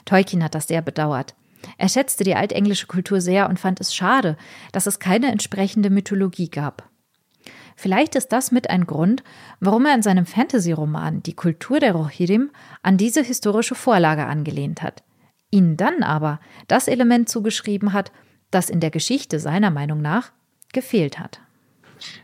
Tolkien 0.06 0.44
hat 0.44 0.56
das 0.56 0.68
sehr 0.68 0.82
bedauert. 0.82 1.36
Er 1.78 1.90
schätzte 1.90 2.24
die 2.24 2.36
altenglische 2.36 2.88
Kultur 2.88 3.22
sehr 3.22 3.50
und 3.50 3.60
fand 3.60 3.80
es 3.80 3.94
schade, 3.94 4.38
dass 4.72 4.88
es 4.88 5.00
keine 5.00 5.32
entsprechende 5.32 5.90
Mythologie 5.90 6.50
gab. 6.50 6.90
Vielleicht 7.76 8.16
ist 8.16 8.30
das 8.30 8.52
mit 8.52 8.70
ein 8.70 8.86
Grund, 8.86 9.24
warum 9.60 9.86
er 9.86 9.96
in 9.96 10.02
seinem 10.02 10.26
Fantasy-Roman 10.26 11.24
Die 11.24 11.34
Kultur 11.34 11.80
der 11.80 11.94
Rohirrim 11.94 12.52
an 12.84 12.98
diese 12.98 13.24
historische 13.24 13.76
Vorlage 13.76 14.26
angelehnt 14.26 14.82
hat, 14.82 15.04
ihnen 15.50 15.78
dann 15.78 16.04
aber 16.04 16.40
das 16.68 16.88
Element 16.88 17.30
zugeschrieben 17.30 17.94
hat, 17.94 18.12
das 18.52 18.70
in 18.70 18.82
der 18.82 18.92
Geschichte 18.92 19.40
seiner 19.40 19.72
Meinung 19.72 20.02
nach 20.02 20.32
gefehlt 20.74 21.20
hat. 21.20 21.42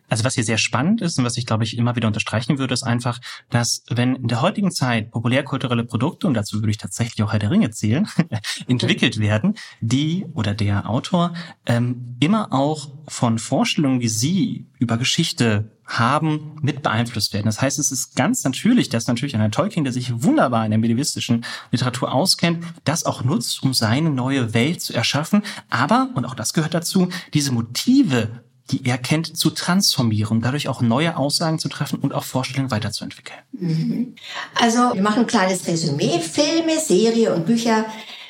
Also 0.09 0.23
was 0.23 0.35
hier 0.35 0.43
sehr 0.43 0.57
spannend 0.57 1.01
ist 1.01 1.17
und 1.17 1.25
was 1.25 1.37
ich 1.37 1.45
glaube 1.45 1.63
ich 1.63 1.77
immer 1.77 1.95
wieder 1.95 2.07
unterstreichen 2.07 2.57
würde, 2.57 2.73
ist 2.73 2.83
einfach, 2.83 3.19
dass 3.49 3.83
wenn 3.89 4.15
in 4.15 4.27
der 4.27 4.41
heutigen 4.41 4.71
Zeit 4.71 5.11
populärkulturelle 5.11 5.83
Produkte, 5.83 6.27
und 6.27 6.33
dazu 6.33 6.61
würde 6.61 6.71
ich 6.71 6.77
tatsächlich 6.77 7.23
auch 7.23 7.31
Herr 7.31 7.39
der 7.39 7.51
Ringe 7.51 7.71
zählen, 7.71 8.07
entwickelt 8.67 9.19
werden, 9.19 9.55
die 9.81 10.25
oder 10.33 10.53
der 10.53 10.89
Autor 10.89 11.33
ähm, 11.65 12.17
immer 12.19 12.53
auch 12.53 12.89
von 13.07 13.39
Vorstellungen, 13.39 14.01
wie 14.01 14.07
sie 14.07 14.67
über 14.79 14.97
Geschichte 14.97 15.71
haben, 15.87 16.57
mit 16.61 16.83
beeinflusst 16.83 17.33
werden. 17.33 17.45
Das 17.45 17.61
heißt, 17.61 17.79
es 17.79 17.91
ist 17.91 18.15
ganz 18.15 18.43
natürlich, 18.43 18.89
dass 18.89 19.07
natürlich 19.07 19.35
ein 19.35 19.51
Tolkien, 19.51 19.85
der 19.85 19.93
sich 19.93 20.21
wunderbar 20.21 20.65
in 20.65 20.71
der 20.71 20.77
medievistischen 20.77 21.45
Literatur 21.71 22.11
auskennt, 22.13 22.63
das 22.83 23.05
auch 23.05 23.23
nutzt, 23.23 23.63
um 23.63 23.73
seine 23.73 24.09
neue 24.09 24.53
Welt 24.53 24.81
zu 24.81 24.93
erschaffen. 24.93 25.43
Aber, 25.69 26.09
und 26.13 26.25
auch 26.25 26.35
das 26.35 26.53
gehört 26.53 26.73
dazu, 26.73 27.07
diese 27.33 27.53
Motive 27.53 28.43
die 28.71 28.85
er 28.85 28.97
kennt, 28.97 29.37
zu 29.37 29.49
transformieren, 29.49 30.41
dadurch 30.41 30.67
auch 30.67 30.81
neue 30.81 31.17
Aussagen 31.17 31.59
zu 31.59 31.69
treffen 31.69 31.99
und 31.99 32.13
auch 32.13 32.23
Vorstellungen 32.23 32.71
weiterzuentwickeln. 32.71 33.39
Mhm. 33.53 34.15
Also 34.55 34.93
wir 34.93 35.01
machen 35.01 35.21
ein 35.21 35.27
kleines 35.27 35.67
Resümee. 35.67 36.19
Filme, 36.19 36.79
Serie 36.79 37.33
und 37.33 37.45
Bücher 37.45 37.85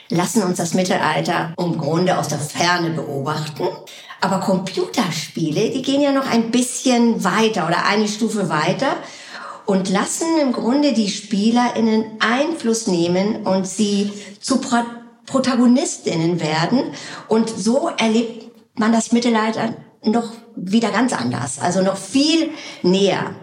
lassen 0.10 0.44
uns 0.44 0.58
das 0.58 0.74
Mittelalter 0.74 1.54
im 1.58 1.78
Grunde 1.78 2.18
aus 2.18 2.28
der 2.28 2.40
Ferne 2.40 2.92
beobachten. 2.92 3.64
Aber 4.22 4.40
Computerspiele, 4.40 5.70
die 5.70 5.82
gehen 5.82 6.02
ja 6.02 6.12
noch 6.12 6.28
ein 6.28 6.52
bisschen 6.52 7.24
weiter 7.24 7.68
oder 7.68 7.86
eine 7.86 8.08
Stufe 8.08 8.50
weiter 8.50 8.96
und 9.66 9.90
lassen 9.90 10.28
im 10.42 10.54
Grunde 10.54 10.94
die 10.94 11.10
SpielerInnen 11.10 12.06
Einfluss 12.20 12.88
nehmen 12.88 13.46
und 13.46 13.68
sie 13.68 14.12
zu 14.40 14.60
Pro 14.60 14.78
ProtagonistInnen 15.26 16.40
werden. 16.40 16.84
Und 17.28 17.50
so 17.50 17.90
erlebt 17.98 18.50
man 18.76 18.94
das 18.94 19.12
Mittelalter 19.12 19.76
noch 20.12 20.32
wieder 20.56 20.92
ganz 20.92 21.14
anders, 21.14 21.60
also 21.60 21.82
noch 21.82 21.98
viel 21.98 22.50
näher. 22.84 23.36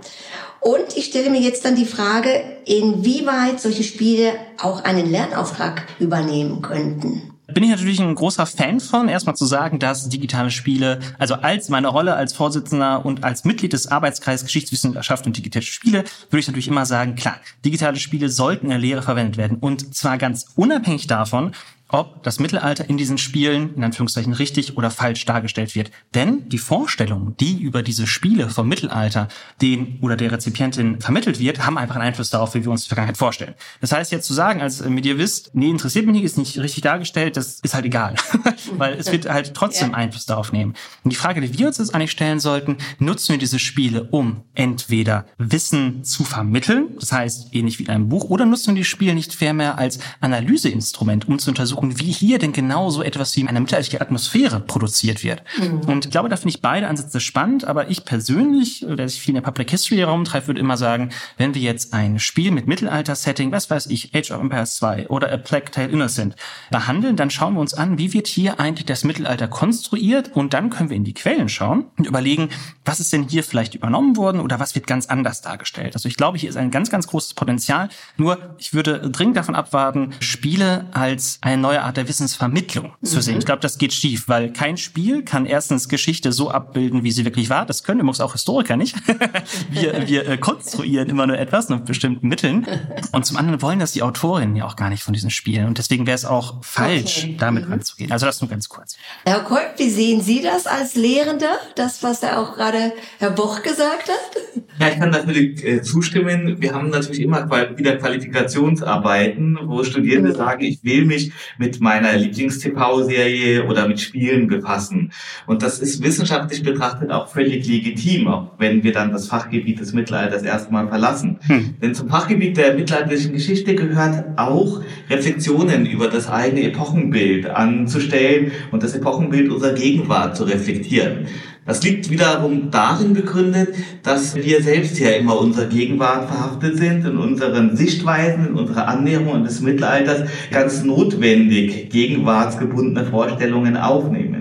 Und 0.60 0.96
ich 0.96 1.06
stelle 1.06 1.28
mir 1.28 1.40
jetzt 1.40 1.64
dann 1.64 1.76
die 1.76 1.84
Frage, 1.84 2.42
inwieweit 2.64 3.60
solche 3.60 3.82
Spiele 3.82 4.32
auch 4.58 4.82
einen 4.84 5.10
Lernauftrag 5.10 5.86
übernehmen 5.98 6.62
könnten. 6.62 7.34
Bin 7.46 7.62
ich 7.62 7.68
natürlich 7.68 8.00
ein 8.00 8.14
großer 8.14 8.46
Fan 8.46 8.80
von, 8.80 9.06
erstmal 9.06 9.36
zu 9.36 9.44
sagen, 9.44 9.78
dass 9.78 10.08
digitale 10.08 10.50
Spiele, 10.50 11.00
also 11.18 11.34
als 11.34 11.68
meine 11.68 11.88
Rolle 11.88 12.14
als 12.14 12.32
Vorsitzender 12.32 13.04
und 13.04 13.22
als 13.22 13.44
Mitglied 13.44 13.74
des 13.74 13.86
Arbeitskreises 13.86 14.46
Geschichtswissenschaft 14.46 15.26
und 15.26 15.36
digitale 15.36 15.62
Spiele, 15.62 16.04
würde 16.30 16.40
ich 16.40 16.46
natürlich 16.46 16.68
immer 16.68 16.86
sagen, 16.86 17.14
klar, 17.14 17.36
digitale 17.62 17.98
Spiele 17.98 18.30
sollten 18.30 18.66
in 18.66 18.70
der 18.70 18.78
Lehre 18.78 19.02
verwendet 19.02 19.36
werden. 19.36 19.58
Und 19.60 19.94
zwar 19.94 20.16
ganz 20.16 20.46
unabhängig 20.56 21.06
davon, 21.06 21.52
ob 21.94 22.24
das 22.24 22.40
Mittelalter 22.40 22.88
in 22.90 22.96
diesen 22.96 23.18
Spielen 23.18 23.72
in 23.76 23.84
Anführungszeichen 23.84 24.32
richtig 24.32 24.76
oder 24.76 24.90
falsch 24.90 25.24
dargestellt 25.26 25.76
wird. 25.76 25.92
Denn 26.12 26.48
die 26.48 26.58
Vorstellung, 26.58 27.36
die 27.38 27.62
über 27.62 27.84
diese 27.84 28.08
Spiele 28.08 28.50
vom 28.50 28.68
Mittelalter 28.68 29.28
den 29.62 30.00
oder 30.00 30.16
der 30.16 30.32
Rezipientin 30.32 31.00
vermittelt 31.00 31.38
wird, 31.38 31.64
haben 31.64 31.78
einfach 31.78 31.94
einen 31.94 32.04
Einfluss 32.04 32.30
darauf, 32.30 32.54
wie 32.54 32.64
wir 32.64 32.72
uns 32.72 32.82
die 32.82 32.88
Vergangenheit 32.88 33.16
vorstellen. 33.16 33.54
Das 33.80 33.92
heißt 33.92 34.10
jetzt 34.10 34.26
zu 34.26 34.34
sagen 34.34 34.60
als 34.60 34.84
Medievist, 34.84 35.52
nee, 35.54 35.70
interessiert 35.70 36.04
mich 36.06 36.16
nicht, 36.16 36.24
ist 36.24 36.36
nicht 36.36 36.58
richtig 36.58 36.82
dargestellt, 36.82 37.36
das 37.36 37.60
ist 37.60 37.74
halt 37.74 37.84
egal. 37.84 38.16
Weil 38.76 38.94
es 38.94 39.12
wird 39.12 39.28
halt 39.28 39.54
trotzdem 39.54 39.92
ja. 39.92 39.96
Einfluss 39.96 40.26
darauf 40.26 40.52
nehmen. 40.52 40.74
Und 41.04 41.12
die 41.12 41.16
Frage, 41.16 41.40
die 41.40 41.56
wir 41.56 41.68
uns 41.68 41.78
jetzt 41.78 41.94
eigentlich 41.94 42.10
stellen 42.10 42.40
sollten, 42.40 42.76
nutzen 42.98 43.34
wir 43.34 43.38
diese 43.38 43.60
Spiele, 43.60 44.08
um 44.10 44.42
entweder 44.54 45.26
Wissen 45.38 46.02
zu 46.02 46.24
vermitteln, 46.24 46.88
das 46.98 47.12
heißt 47.12 47.54
ähnlich 47.54 47.78
wie 47.78 47.84
in 47.84 47.90
einem 47.90 48.08
Buch, 48.08 48.24
oder 48.24 48.46
nutzen 48.46 48.74
wir 48.74 48.80
die 48.80 48.84
Spiele 48.84 49.14
nicht 49.14 49.32
vielmehr 49.32 49.78
als 49.78 50.00
Analyseinstrument, 50.20 51.28
um 51.28 51.38
zu 51.38 51.50
untersuchen, 51.50 51.83
und 51.84 52.00
wie 52.00 52.10
hier 52.10 52.38
denn 52.38 52.52
genau 52.52 52.88
so 52.88 53.02
etwas 53.02 53.36
wie 53.36 53.46
eine 53.46 53.60
mittelalterliche 53.60 54.00
Atmosphäre 54.00 54.58
produziert 54.60 55.22
wird. 55.22 55.42
Mhm. 55.58 55.80
Und 55.80 56.06
ich 56.06 56.10
glaube, 56.10 56.30
da 56.30 56.36
finde 56.36 56.48
ich 56.48 56.62
beide 56.62 56.88
Ansätze 56.88 57.20
spannend, 57.20 57.66
aber 57.66 57.90
ich 57.90 58.06
persönlich, 58.06 58.86
der 58.88 59.06
sich 59.06 59.20
viel 59.20 59.36
in 59.36 59.42
der 59.42 59.42
Public 59.42 59.70
History 59.70 59.98
herumtreibt, 59.98 60.46
würde 60.46 60.60
immer 60.60 60.78
sagen, 60.78 61.10
wenn 61.36 61.54
wir 61.54 61.60
jetzt 61.60 61.92
ein 61.92 62.18
Spiel 62.18 62.52
mit 62.52 62.66
Mittelalter-Setting, 62.66 63.52
was 63.52 63.68
weiß 63.68 63.86
ich, 63.86 64.14
Age 64.14 64.30
of 64.30 64.40
Empires 64.40 64.76
2 64.76 65.08
oder 65.08 65.30
A 65.30 65.36
Plague 65.36 65.70
Tale 65.70 65.88
Innocent 65.88 66.36
behandeln, 66.70 67.16
dann 67.16 67.30
schauen 67.30 67.52
wir 67.54 67.60
uns 67.60 67.74
an, 67.74 67.98
wie 67.98 68.14
wird 68.14 68.28
hier 68.28 68.58
eigentlich 68.58 68.86
das 68.86 69.04
Mittelalter 69.04 69.46
konstruiert 69.46 70.30
und 70.34 70.54
dann 70.54 70.70
können 70.70 70.88
wir 70.88 70.96
in 70.96 71.04
die 71.04 71.12
Quellen 71.12 71.50
schauen 71.50 71.84
und 71.98 72.06
überlegen, 72.06 72.48
was 72.86 72.98
ist 72.98 73.12
denn 73.12 73.28
hier 73.28 73.44
vielleicht 73.44 73.74
übernommen 73.74 74.16
worden 74.16 74.40
oder 74.40 74.58
was 74.58 74.74
wird 74.74 74.86
ganz 74.86 75.06
anders 75.06 75.42
dargestellt. 75.42 75.94
Also 75.94 76.08
ich 76.08 76.16
glaube, 76.16 76.38
hier 76.38 76.48
ist 76.48 76.56
ein 76.56 76.70
ganz, 76.70 76.88
ganz 76.88 77.06
großes 77.06 77.34
Potenzial. 77.34 77.90
Nur 78.16 78.38
ich 78.56 78.72
würde 78.72 79.10
dringend 79.10 79.36
davon 79.36 79.54
abwarten, 79.54 80.14
Spiele 80.20 80.86
als 80.92 81.38
eine 81.42 81.60
neue 81.60 81.73
Art 81.82 81.96
der 81.96 82.08
Wissensvermittlung 82.08 82.92
mhm. 83.00 83.06
zu 83.06 83.20
sehen. 83.20 83.38
Ich 83.38 83.46
glaube, 83.46 83.60
das 83.60 83.78
geht 83.78 83.92
schief, 83.92 84.28
weil 84.28 84.52
kein 84.52 84.76
Spiel 84.76 85.22
kann 85.24 85.46
erstens 85.46 85.88
Geschichte 85.88 86.32
so 86.32 86.50
abbilden, 86.50 87.04
wie 87.04 87.10
sie 87.10 87.24
wirklich 87.24 87.50
war. 87.50 87.66
Das 87.66 87.82
können 87.82 88.00
übrigens 88.00 88.20
auch 88.20 88.32
Historiker 88.32 88.76
nicht. 88.76 88.96
wir, 89.70 90.06
wir 90.06 90.28
äh, 90.28 90.38
konstruieren 90.38 91.08
immer 91.08 91.26
nur 91.26 91.38
etwas 91.38 91.68
mit 91.68 91.84
bestimmten 91.84 92.28
Mitteln. 92.28 92.66
Und 93.12 93.26
zum 93.26 93.36
anderen 93.36 93.62
wollen 93.62 93.78
das 93.78 93.92
die 93.92 94.02
Autorinnen 94.02 94.56
ja 94.56 94.66
auch 94.66 94.76
gar 94.76 94.90
nicht 94.90 95.02
von 95.02 95.14
diesen 95.14 95.30
Spielen. 95.30 95.66
Und 95.66 95.78
deswegen 95.78 96.06
wäre 96.06 96.16
es 96.16 96.24
auch 96.24 96.62
falsch, 96.62 97.24
okay. 97.24 97.36
damit 97.38 97.66
mhm. 97.66 97.72
ranzugehen. 97.72 98.12
Also 98.12 98.26
das 98.26 98.40
nur 98.40 98.50
ganz 98.50 98.68
kurz. 98.68 98.96
Herr 99.24 99.40
Kolb, 99.40 99.74
wie 99.78 99.90
sehen 99.90 100.20
Sie 100.20 100.42
das 100.42 100.66
als 100.66 100.94
Lehrender? 100.94 101.56
Das, 101.76 102.02
was 102.02 102.20
da 102.20 102.38
auch 102.38 102.54
gerade 102.54 102.92
Herr 103.18 103.30
Boch 103.30 103.62
gesagt 103.62 104.08
hat? 104.08 104.63
Ja, 104.80 104.88
ich 104.88 104.98
kann 104.98 105.10
natürlich 105.10 105.64
äh, 105.64 105.82
zustimmen. 105.82 106.60
Wir 106.60 106.74
haben 106.74 106.90
natürlich 106.90 107.22
immer 107.22 107.48
wieder 107.76 107.96
Qualifikationsarbeiten, 107.96 109.58
wo 109.64 109.84
Studierende 109.84 110.30
mhm. 110.30 110.34
sagen, 110.34 110.64
ich 110.64 110.82
will 110.82 111.04
mich 111.04 111.32
mit 111.58 111.80
meiner 111.80 112.16
Lieblings-TV-Serie 112.16 113.66
oder 113.66 113.86
mit 113.86 114.00
Spielen 114.00 114.48
befassen. 114.48 115.12
Und 115.46 115.62
das 115.62 115.78
ist 115.78 116.02
wissenschaftlich 116.02 116.64
betrachtet 116.64 117.10
auch 117.12 117.28
völlig 117.28 117.66
legitim, 117.68 118.26
auch 118.26 118.50
wenn 118.58 118.82
wir 118.82 118.92
dann 118.92 119.12
das 119.12 119.28
Fachgebiet 119.28 119.78
des 119.78 119.92
Mittelalters 119.92 120.42
erstmal 120.42 120.88
verlassen. 120.88 121.38
Hm. 121.46 121.74
Denn 121.80 121.94
zum 121.94 122.08
Fachgebiet 122.08 122.56
der 122.56 122.74
mittelalterlichen 122.74 123.32
Geschichte 123.32 123.76
gehört 123.76 124.24
auch 124.36 124.82
Reflexionen 125.08 125.86
über 125.86 126.08
das 126.08 126.28
eigene 126.28 126.62
Epochenbild 126.64 127.46
anzustellen 127.46 128.50
und 128.72 128.82
das 128.82 128.94
Epochenbild 128.94 129.50
unserer 129.50 129.74
Gegenwart 129.74 130.36
zu 130.36 130.44
reflektieren. 130.44 131.26
Das 131.66 131.82
liegt 131.82 132.10
wiederum 132.10 132.70
darin 132.70 133.14
begründet, 133.14 133.74
dass 134.02 134.34
wir 134.34 134.62
selbst 134.62 134.98
ja 134.98 135.12
immer 135.12 135.40
unserer 135.40 135.66
Gegenwart 135.66 136.28
verhaftet 136.28 136.76
sind, 136.76 137.06
in 137.06 137.16
unseren 137.16 137.74
Sichtweisen, 137.74 138.48
in 138.48 138.54
unserer 138.54 138.86
Annäherung 138.86 139.44
des 139.44 139.62
Mittelalters 139.62 140.28
ganz 140.50 140.84
notwendig 140.84 141.88
gegenwartsgebundene 141.88 143.06
Vorstellungen 143.06 143.78
aufnehmen. 143.78 144.33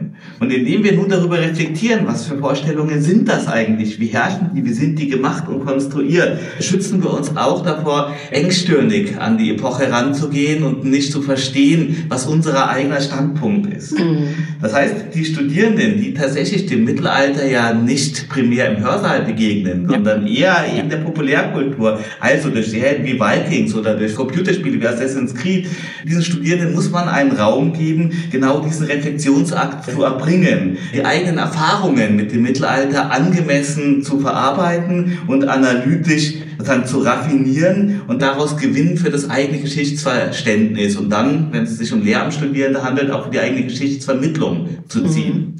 Und 0.44 0.52
indem 0.52 0.84
wir 0.84 0.92
nun 0.92 1.08
darüber 1.08 1.40
reflektieren, 1.40 2.02
was 2.06 2.26
für 2.26 2.38
Vorstellungen 2.38 3.02
sind 3.02 3.30
das 3.30 3.48
eigentlich, 3.48 3.98
wie 4.02 4.08
herrschen 4.08 4.50
die, 4.54 4.66
wie 4.66 4.74
sind 4.74 5.00
die 5.00 5.08
gemacht 5.08 5.48
und 5.48 5.66
konstruiert, 5.66 6.38
schützen 6.60 7.02
wir 7.02 7.14
uns 7.14 7.38
auch 7.38 7.64
davor, 7.64 8.14
engstirnig 8.30 9.18
an 9.18 9.38
die 9.38 9.52
Epoche 9.52 9.90
ranzugehen 9.90 10.64
und 10.64 10.84
nicht 10.84 11.14
zu 11.14 11.22
verstehen, 11.22 12.08
was 12.10 12.26
unser 12.26 12.70
eigener 12.70 13.00
Standpunkt 13.00 13.74
ist. 13.74 13.98
Mhm. 13.98 14.28
Das 14.62 14.74
heißt, 14.74 14.96
die 15.16 15.24
Studierenden, 15.24 16.02
die 16.02 16.14
tatsächlich 16.14 16.66
dem 16.66 16.84
Mittelalter 16.84 17.48
ja 17.48 17.74
nicht 17.74 18.28
primär 18.28 18.76
im 18.76 18.84
Hörsaal 18.84 19.22
begegnen, 19.22 19.84
ja. 19.84 19.92
sondern 19.92 20.28
eher 20.28 20.66
in 20.78 20.90
der 20.90 20.98
Populärkultur, 20.98 22.00
also 22.20 22.50
durch 22.50 22.70
Serien 22.70 23.06
wie 23.06 23.18
Vikings 23.18 23.74
oder 23.76 23.96
durch 23.96 24.14
Computerspiele 24.14 24.82
wie 24.82 24.88
Assassin's 24.88 25.34
Creed, 25.34 25.68
diesen 26.06 26.22
Studierenden 26.22 26.74
muss 26.74 26.92
man 26.92 27.08
einen 27.08 27.32
Raum 27.32 27.72
geben, 27.72 28.12
genau 28.30 28.60
diesen 28.60 28.88
Reflexionsakt 28.88 29.90
zu 29.90 30.04
erbringen, 30.04 30.33
die 30.42 31.06
eigenen 31.06 31.38
Erfahrungen 31.38 32.16
mit 32.16 32.32
dem 32.32 32.42
Mittelalter 32.42 33.12
angemessen 33.12 34.04
zu 34.04 34.20
verarbeiten 34.20 35.20
und 35.28 35.48
analytisch 35.48 36.36
dann 36.64 36.86
zu 36.86 37.00
raffinieren 37.00 38.02
und 38.08 38.22
daraus 38.22 38.58
gewinnen 38.58 38.98
für 38.98 39.10
das 39.10 39.30
eigene 39.30 39.60
Geschichtsverständnis 39.60 40.96
und 40.96 41.10
dann, 41.10 41.50
wenn 41.52 41.64
es 41.64 41.78
sich 41.78 41.92
um 41.92 42.04
Lehramtsstudierende 42.04 42.84
handelt, 42.84 43.12
auch 43.12 43.26
für 43.26 43.32
die 43.32 43.40
eigene 43.40 43.64
Geschichtsvermittlung 43.64 44.70
zu 44.88 45.06
ziehen. 45.08 45.56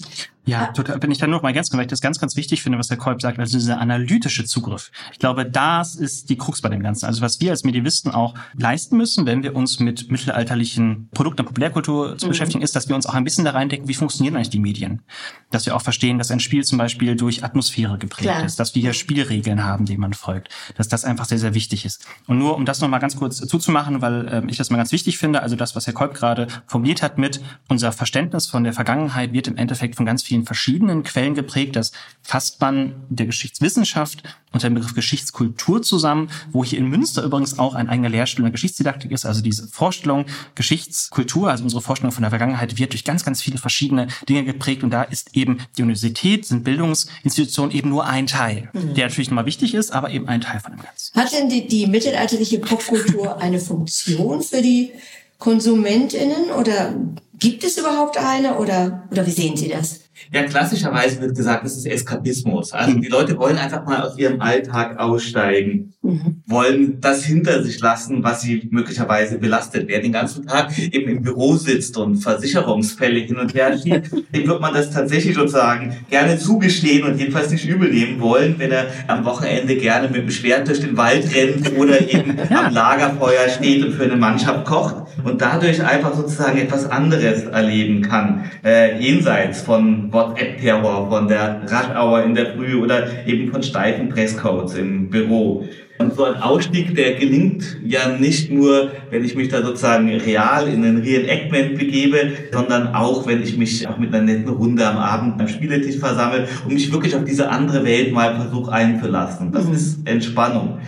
Mhm. 0.46 0.52
Ja, 0.52 0.68
total, 0.68 1.02
wenn 1.02 1.12
ich 1.12 1.18
dann 1.18 1.30
noch 1.30 1.42
mal 1.42 1.54
ganz, 1.54 1.72
weil 1.74 1.82
ich 1.82 1.88
das 1.88 2.02
ganz, 2.02 2.20
ganz 2.20 2.36
wichtig 2.36 2.62
finde, 2.62 2.78
was 2.78 2.88
der 2.88 2.98
Kolb 2.98 3.22
sagt, 3.22 3.40
also 3.40 3.58
dieser 3.58 3.80
analytische 3.80 4.46
Zugriff. 4.46 4.92
Ich 5.12 5.20
glaube, 5.20 5.46
das 5.46 5.96
ist 5.96 6.30
die 6.30 6.38
Krux 6.38 6.62
bei 6.62 6.70
dem 6.70 6.82
Ganzen. 6.82 7.06
Also 7.06 7.22
was 7.22 7.40
wir 7.40 7.52
als 7.52 7.64
Medievisten 7.64 8.12
auch 8.12 8.34
leisten 8.58 8.98
müssen, 8.98 9.26
wenn 9.26 9.44
wir 9.44 9.56
uns 9.56 9.80
mit 9.80 10.12
mittelalterlichen 10.12 11.10
Produkten 11.14 11.38
der 11.38 11.44
Populärkultur 11.44 12.18
zu 12.18 12.26
mhm. 12.26 12.30
beschäftigen, 12.30 12.62
ist, 12.62 12.76
dass 12.76 12.90
wir 12.90 12.96
uns 12.96 13.06
auch 13.06 13.14
ein 13.14 13.24
bisschen 13.24 13.46
da 13.46 13.52
reindenken, 13.52 13.88
wie 13.88 13.94
funktionieren 13.94 14.36
eigentlich 14.36 14.50
die 14.50 14.60
Medien. 14.60 15.02
Dass 15.50 15.66
wir 15.66 15.76
auch 15.76 15.82
verstehen, 15.82 16.18
dass 16.18 16.32
ein 16.32 16.40
Spiel 16.40 16.64
zum 16.64 16.78
Beispiel 16.78 17.16
durch 17.16 17.44
Atmosphäre 17.44 17.98
geprägt 17.98 18.30
Klar. 18.30 18.46
ist, 18.46 18.60
dass 18.60 18.76
wir 18.76 18.82
hier 18.82 18.94
Spielregeln 18.94 19.64
haben, 19.64 19.86
denen 19.86 20.02
man 20.02 20.14
folgt, 20.14 20.50
dass 20.76 20.88
das 20.88 21.06
einfach 21.06 21.26
sehr, 21.26 21.40
sehr 21.40 21.54
wichtig 21.54 21.86
ist. 21.86 22.06
Und 22.28 22.38
nur 22.38 22.56
um 22.56 22.66
das 22.66 22.82
noch 22.82 22.90
mal 22.90 23.00
ganz 23.00 23.16
kurz 23.16 23.38
zuzumachen, 23.38 24.02
weil 24.02 24.28
äh, 24.28 24.42
ich 24.48 24.58
das 24.58 24.70
mal 24.70 24.78
ganz 24.78 24.92
wichtig 24.92 25.18
finde, 25.18 25.42
also 25.42 25.56
das, 25.56 25.76
was 25.76 25.88
Herr 25.88 25.94
Kolb 25.94 26.14
gerade 26.14 26.48
formuliert 26.68 27.02
hat 27.02 27.18
mit 27.18 27.42
unser 27.70 27.92
Verständnis 27.92 28.48
von 28.48 28.64
der 28.64 28.74
Vergangenheit 28.74 29.34
wird 29.34 29.48
im 29.48 29.58
Endeffekt 29.58 29.96
von 29.96 30.06
ganz 30.06 30.24
vielen 30.24 30.33
vielen 30.34 30.46
verschiedenen 30.46 31.04
Quellen 31.04 31.36
geprägt. 31.36 31.76
Das 31.76 31.92
fasst 32.24 32.60
man 32.60 32.96
der 33.10 33.28
Geschichtswissenschaft 33.28 34.24
unter 34.52 34.68
dem 34.68 34.76
Begriff 34.76 34.94
Geschichtskultur 34.94 35.82
zusammen, 35.82 36.30
wo 36.52 36.64
hier 36.64 36.80
in 36.80 36.88
Münster 36.88 37.24
übrigens 37.24 37.60
auch 37.60 37.76
ein 37.76 37.90
eigener 37.90 38.10
Lehrstuhl 38.10 38.42
in 38.42 38.46
der 38.46 38.52
Geschichtsdidaktik 38.52 39.12
ist. 39.12 39.26
Also 39.26 39.42
diese 39.42 39.68
Vorstellung 39.68 40.26
Geschichtskultur, 40.56 41.50
also 41.50 41.64
unsere 41.64 41.82
Vorstellung 41.82 42.12
von 42.12 42.22
der 42.22 42.30
Vergangenheit, 42.32 42.78
wird 42.78 42.94
durch 42.94 43.04
ganz, 43.04 43.24
ganz 43.24 43.42
viele 43.42 43.58
verschiedene 43.58 44.08
Dinge 44.28 44.44
geprägt. 44.44 44.84
Und 44.84 44.92
da 44.92 45.04
ist 45.04 45.36
eben 45.36 45.60
die 45.78 45.84
Universität, 45.84 46.46
sind 46.46 46.64
Bildungsinstitutionen 46.64 47.76
eben 47.76 47.90
nur 47.90 48.06
ein 48.06 48.28
Teil, 48.28 48.70
mhm. 48.74 48.94
der 48.96 49.08
natürlich 49.08 49.30
nochmal 49.30 49.46
wichtig 49.46 49.74
ist, 49.74 49.92
aber 49.92 50.10
eben 50.10 50.28
ein 50.28 50.42
Teil 50.42 50.60
von 50.60 50.72
dem 50.72 50.82
Ganzen. 50.82 51.14
Hat 51.16 51.32
denn 51.32 51.50
die, 51.50 51.68
die 51.68 51.88
mittelalterliche 51.88 52.60
Popkultur 52.60 53.40
eine 53.42 53.60
Funktion 53.60 54.42
für 54.42 54.62
die 54.62 54.92
KonsumentInnen 55.40 56.52
oder 56.52 56.96
gibt 57.38 57.64
es 57.64 57.78
überhaupt 57.78 58.18
eine 58.18 58.58
oder, 58.58 59.04
oder 59.12 59.28
wie 59.28 59.32
sehen 59.32 59.58
Sie 59.58 59.68
das? 59.68 60.00
Ja, 60.32 60.44
klassischerweise 60.44 61.22
wird 61.22 61.36
gesagt, 61.36 61.66
das 61.66 61.76
ist 61.78 61.86
Eskapismus. 61.86 62.72
Also 62.72 62.94
die 62.94 63.08
Leute 63.08 63.38
wollen 63.38 63.58
einfach 63.58 63.86
mal 63.86 64.02
aus 64.02 64.18
ihrem 64.18 64.42
Alltag 64.42 65.00
aussteigen, 65.00 65.94
mhm. 66.02 66.44
wollen 66.46 67.02
das 67.02 67.24
hinter 67.24 67.64
sich 67.64 67.80
lassen, 67.80 68.24
was 68.24 68.42
sie 68.42 68.68
möglicherweise 68.72 69.38
belastet. 69.38 69.88
Wer 69.88 70.02
den 70.02 70.12
ganzen 70.12 70.46
Tag 70.46 70.78
eben 70.78 71.10
im 71.10 71.22
Büro 71.22 71.56
sitzt 71.56 71.98
und 71.98 72.18
Versicherungsfälle 72.18 73.20
hin 73.20 73.38
und 73.38 73.54
her 73.54 73.78
schiebt, 73.78 74.12
dem 74.36 74.48
wird 74.48 74.62
man 74.62 74.74
das 74.74 74.92
tatsächlich 74.92 75.36
sozusagen 75.36 75.96
gerne 76.10 76.38
zugestehen 76.38 77.04
und 77.04 77.20
jedenfalls 77.20 77.52
nicht 77.52 77.68
übel 77.68 77.92
nehmen 77.92 78.20
wollen, 78.22 78.56
wenn 78.58 78.72
er 78.72 78.88
am 79.08 79.26
Wochenende 79.26 79.76
gerne 79.76 80.08
mit 80.08 80.22
dem 80.22 80.32
Schwert 80.32 80.68
durch 80.68 80.80
den 80.80 80.96
Wald 80.98 81.34
rennt 81.34 81.76
oder 81.78 82.02
eben 82.02 82.38
am 82.50 82.74
Lagerfeuer 82.74 83.50
steht 83.50 83.84
und 83.84 83.94
für 83.94 84.04
eine 84.04 84.16
Mannschaft 84.16 84.66
kocht 84.66 84.96
und 85.24 85.42
dadurch 85.42 85.84
einfach 85.84 86.14
sozusagen 86.14 86.60
etwas 86.60 86.90
anderes 86.90 87.44
erleben 87.44 88.02
kann, 88.02 88.46
äh, 88.64 89.00
jenseits 89.00 89.62
von 89.62 90.04
WhatsApp-Terror, 90.14 91.10
von 91.10 91.28
der 91.28 91.62
Rush-Hour 91.64 92.24
in 92.24 92.36
der 92.36 92.54
Früh 92.54 92.76
oder 92.76 93.08
eben 93.26 93.52
von 93.52 93.64
steifen 93.64 94.10
Presscodes 94.10 94.76
im 94.76 95.10
Büro. 95.10 95.68
Und 96.00 96.16
so 96.16 96.26
ein 96.26 96.36
Ausstieg, 96.36 96.96
der 96.96 97.14
gelingt 97.14 97.78
ja 97.86 98.10
nicht 98.10 98.52
nur, 98.52 98.92
wenn 99.12 99.24
ich 99.24 99.36
mich 99.36 99.50
da 99.50 99.62
sozusagen 99.62 100.10
real 100.10 100.68
in 100.68 100.84
einen 100.84 100.98
Reenactment 100.98 101.78
begebe, 101.78 102.32
sondern 102.52 102.96
auch, 102.96 103.28
wenn 103.28 103.44
ich 103.44 103.58
mich 103.58 103.88
auch 103.88 103.98
mit 103.98 104.14
einer 104.14 104.24
netten 104.24 104.50
Runde 104.50 104.86
am 104.86 104.98
Abend 104.98 105.38
beim 105.38 105.48
Spieletisch 105.48 105.98
versammle 105.98 106.48
und 106.66 106.74
mich 106.74 106.92
wirklich 106.92 107.16
auf 107.16 107.24
diese 107.24 107.50
andere 107.50 107.86
Welt 107.86 108.12
mal 108.12 108.36
versuche 108.36 108.72
einzulassen. 108.72 109.52
Das 109.52 109.66
mhm. 109.66 109.74
ist 109.74 110.08
Entspannung. 110.08 110.80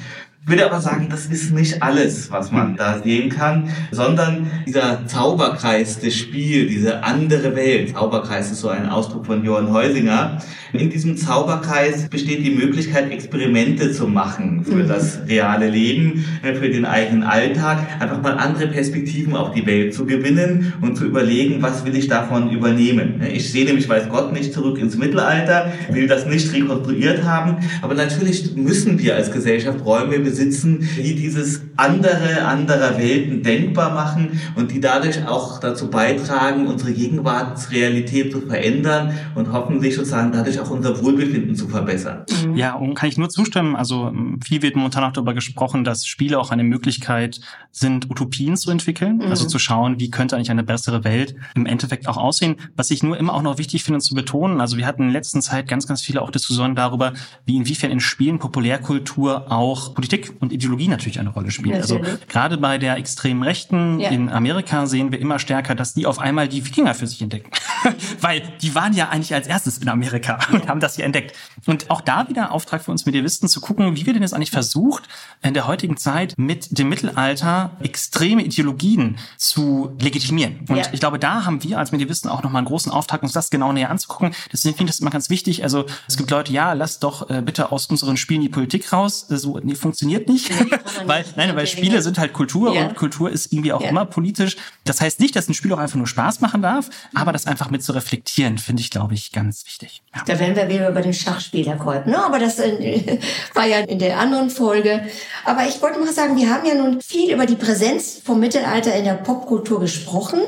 Ich 0.46 0.52
würde 0.52 0.68
aber 0.68 0.80
sagen, 0.80 1.08
das 1.10 1.26
ist 1.26 1.56
nicht 1.56 1.82
alles, 1.82 2.30
was 2.30 2.52
man 2.52 2.76
da 2.76 3.02
sehen 3.02 3.30
kann, 3.30 3.68
sondern 3.90 4.46
dieser 4.68 5.08
Zauberkreis 5.08 5.98
des 5.98 6.16
Spiels, 6.16 6.70
diese 6.70 7.04
andere 7.04 7.56
Welt. 7.56 7.90
Zauberkreis 7.96 8.52
ist 8.52 8.60
so 8.60 8.70
ein 8.70 8.88
Ausdruck 8.88 9.26
von 9.26 9.44
Johann 9.44 9.74
Heusinger. 9.74 10.38
In 10.74 10.92
diesem 10.92 11.18
Zauberkreis 11.18 12.10
besteht 12.10 12.46
die 12.46 12.52
Möglichkeit, 12.52 13.10
Experimente 13.12 13.92
zu 13.92 14.08
machen 14.08 14.64
für 14.64 14.84
mhm. 14.84 14.88
das 14.88 15.20
reale 15.28 15.70
Leben, 15.70 16.26
äh, 16.44 16.54
für 16.54 16.70
den 16.70 16.86
eigenen 16.86 17.24
Alltag, 17.24 17.80
einfach 18.00 18.22
mal 18.22 18.34
andere 18.34 18.68
Perspektiven 18.68 19.36
auf 19.36 19.52
die 19.54 19.66
Welt 19.66 19.96
zu 19.96 20.06
gewinnen 20.06 20.74
und 20.82 20.96
zu 20.96 21.06
überlegen, 21.06 21.62
was 21.62 21.86
will 21.86 21.96
ich 21.96 22.08
davon 22.08 22.52
übernehmen. 22.52 23.22
Ich 23.32 23.52
sehe 23.52 23.66
nämlich, 23.66 23.88
weiß 23.88 24.10
Gott, 24.10 24.32
nicht 24.32 24.54
zurück 24.54 24.78
ins 24.78 24.98
Mittelalter, 24.98 25.72
will 25.90 26.08
das 26.08 26.28
nicht 26.28 26.54
rekonstruiert 26.54 27.24
haben, 27.24 27.58
aber 27.82 27.96
natürlich 27.96 28.56
müssen 28.56 29.00
wir 29.00 29.16
als 29.16 29.32
Gesellschaft 29.32 29.84
Räume 29.86 30.20
besitzen, 30.36 30.88
die 30.98 31.16
dieses 31.16 31.62
andere, 31.78 32.46
anderer 32.46 32.98
Welten 32.98 33.42
denkbar 33.42 33.94
machen 33.94 34.40
und 34.56 34.72
die 34.72 34.82
dadurch 34.82 35.26
auch 35.28 35.60
dazu 35.60 35.90
beitragen, 35.90 36.68
unsere 36.68 36.92
Gegenwartsrealität 36.92 38.32
zu 38.32 38.42
verändern 38.42 39.14
und 39.34 39.52
hoffentlich 39.52 39.96
sozusagen 39.96 40.32
dadurch 40.34 40.60
auch 40.60 40.70
unser 40.70 41.02
Wohlbefinden 41.02 41.56
zu 41.56 41.70
verbessern. 41.70 42.26
Mhm. 42.46 42.56
Ja, 42.56 42.74
und 42.74 42.96
kann 42.96 43.10
ich 43.10 43.18
nur 43.18 43.30
zustimmen. 43.30 43.76
Also 43.76 44.12
viel 44.44 44.62
wird 44.62 44.76
momentan 44.76 45.04
auch 45.06 45.14
darüber 45.14 45.34
gesprochen, 45.34 45.84
dass 45.84 46.06
Spiele 46.06 46.38
auch 46.38 46.52
eine 46.52 46.64
Möglichkeit 46.64 47.40
sind, 47.72 48.10
Utopien 48.10 48.58
zu 48.58 48.72
entwickeln. 48.72 49.18
Mhm. 49.18 49.24
Also 49.24 49.48
zu 49.48 49.58
schauen, 49.58 50.00
wie 50.00 50.10
könnte 50.10 50.36
eigentlich 50.36 50.52
eine 50.52 50.64
bessere 50.64 51.04
Welt 51.04 51.36
im 51.56 51.66
Endeffekt 51.66 52.08
auch 52.08 52.18
aussehen. 52.18 52.58
Was 52.76 52.92
ich 52.92 53.04
nur 53.04 53.18
immer 53.18 53.34
auch 53.34 53.42
noch 53.42 53.58
wichtig 53.58 53.84
finde 53.84 54.00
zu 54.02 54.16
betonen. 54.16 54.60
Also 54.60 54.78
wir 54.78 54.86
hatten 54.86 55.04
in 55.04 55.12
letzter 55.12 55.40
Zeit 55.40 55.68
ganz, 55.68 55.88
ganz 55.88 56.02
viele 56.02 56.22
auch 56.22 56.30
Diskussionen 56.30 56.76
darüber, 56.76 57.14
wie 57.46 57.56
inwiefern 57.56 57.92
in 57.92 58.00
Spielen 58.00 58.40
Populärkultur 58.40 59.52
auch 59.52 59.94
Politik 59.94 60.25
und 60.40 60.52
Ideologie 60.52 60.88
natürlich 60.88 61.20
eine 61.20 61.30
Rolle 61.30 61.52
spielt. 61.52 61.76
Also 61.76 62.02
gerade 62.28 62.58
bei 62.58 62.78
der 62.78 62.98
extremen 62.98 63.44
Rechten 63.44 64.00
ja. 64.00 64.10
in 64.10 64.30
Amerika 64.30 64.86
sehen 64.86 65.12
wir 65.12 65.20
immer 65.20 65.40
stärker, 65.40 65.76
dass 65.76 65.94
die 65.94 66.06
auf 66.06 66.20
einmal 66.20 66.48
die 66.48 66.66
Wikinger 66.66 66.94
für 66.94 67.08
sich 67.08 67.22
entdecken. 67.22 67.50
Weil 68.22 68.42
die 68.62 68.76
waren 68.76 68.94
ja 68.94 69.10
eigentlich 69.10 69.34
als 69.34 69.48
erstes 69.48 69.78
in 69.78 69.90
Amerika 69.90 70.40
und 70.52 70.68
haben 70.68 70.80
das 70.80 70.96
hier 70.96 71.06
entdeckt. 71.06 71.36
Und 71.66 71.90
auch 71.90 72.02
da 72.02 72.28
wieder 72.30 72.52
Auftrag 72.52 72.84
für 72.84 72.92
uns 72.92 73.06
Medievisten 73.06 73.48
zu 73.48 73.62
gucken, 73.62 73.96
wie 73.96 74.06
wir 74.06 74.14
denn 74.14 74.22
jetzt 74.22 74.34
eigentlich 74.34 74.52
versucht, 74.52 75.04
in 75.42 75.54
der 75.54 75.68
heutigen 75.68 75.98
Zeit 75.98 76.34
mit 76.38 76.78
dem 76.78 76.90
Mittelalter 76.90 77.72
extreme 77.82 78.44
Ideologien 78.44 79.18
zu 79.38 79.96
legitimieren. 80.00 80.62
Und 80.70 80.78
ja. 80.78 80.86
ich 80.92 81.00
glaube, 81.00 81.20
da 81.20 81.46
haben 81.46 81.64
wir 81.64 81.80
als 81.80 81.92
Medievisten 81.92 82.30
auch 82.30 82.44
nochmal 82.44 82.60
einen 82.60 82.68
großen 82.68 82.92
Auftrag, 82.92 83.24
uns 83.24 83.34
das 83.34 83.50
genau 83.50 83.74
näher 83.74 83.90
anzugucken. 83.90 84.34
Deswegen 84.52 84.76
finde 84.76 84.90
ich 84.90 84.98
das 84.98 85.02
immer 85.02 85.12
ganz 85.12 85.30
wichtig. 85.30 85.64
Also 85.64 85.86
es 86.08 86.18
gibt 86.18 86.32
Leute, 86.32 86.54
ja, 86.54 86.74
lasst 86.74 87.04
doch 87.04 87.30
äh, 87.30 87.42
bitte 87.42 87.72
aus 87.72 87.88
unseren 87.88 88.18
Spielen 88.18 88.42
die 88.42 88.50
Politik 88.50 88.92
raus. 88.94 89.26
So, 89.28 89.60
nee, 89.62 89.76
funktioniert 89.76 90.15
nicht. 90.20 90.50
Nee, 90.50 90.72
weil, 91.06 91.26
nein, 91.36 91.56
weil 91.56 91.68
Spiele 91.68 92.02
sind 92.02 92.18
halt 92.18 92.34
Kultur 92.34 92.74
ja. 92.74 92.88
und 92.88 92.96
Kultur 92.96 93.30
ist 93.30 93.52
irgendwie 93.52 93.74
auch 93.74 93.82
ja. 93.82 93.90
immer 93.90 94.06
politisch. 94.06 94.58
Das 94.84 95.02
heißt 95.02 95.20
nicht, 95.20 95.36
dass 95.36 95.48
ein 95.48 95.54
Spiel 95.54 95.74
auch 95.74 95.78
einfach 95.78 95.98
nur 95.98 96.08
Spaß 96.08 96.42
machen 96.42 96.62
darf, 96.62 96.90
aber 97.14 97.32
das 97.32 97.48
einfach 97.48 97.70
mit 97.70 97.84
zu 97.84 97.92
reflektieren, 97.94 98.58
finde 98.58 98.82
ich, 98.82 98.92
glaube 98.92 99.14
ich, 99.14 99.32
ganz 99.32 99.66
wichtig. 99.66 100.02
Ja. 100.16 100.24
Da 100.26 100.40
wären 100.40 100.56
wir 100.56 100.70
wieder 100.70 100.90
über 100.90 101.02
den 101.02 101.14
Schachspieler 101.14 101.76
Kolb, 101.76 102.08
ne? 102.08 102.24
Aber 102.24 102.40
das 102.40 102.60
äh, 102.60 103.20
war 103.54 103.66
ja 103.66 103.80
in 103.80 104.00
der 104.00 104.20
anderen 104.20 104.50
Folge. 104.50 105.04
Aber 105.44 105.68
ich 105.68 105.82
wollte 105.82 106.00
mal 106.00 106.14
sagen, 106.14 106.38
wir 106.38 106.50
haben 106.50 106.66
ja 106.66 106.76
nun 106.76 107.02
viel 107.02 107.34
über 107.34 107.46
die 107.46 107.56
Präsenz 107.56 108.22
vom 108.24 108.40
Mittelalter 108.40 108.96
in 108.96 109.06
der 109.06 109.14
Popkultur 109.14 109.80
gesprochen. 109.80 110.40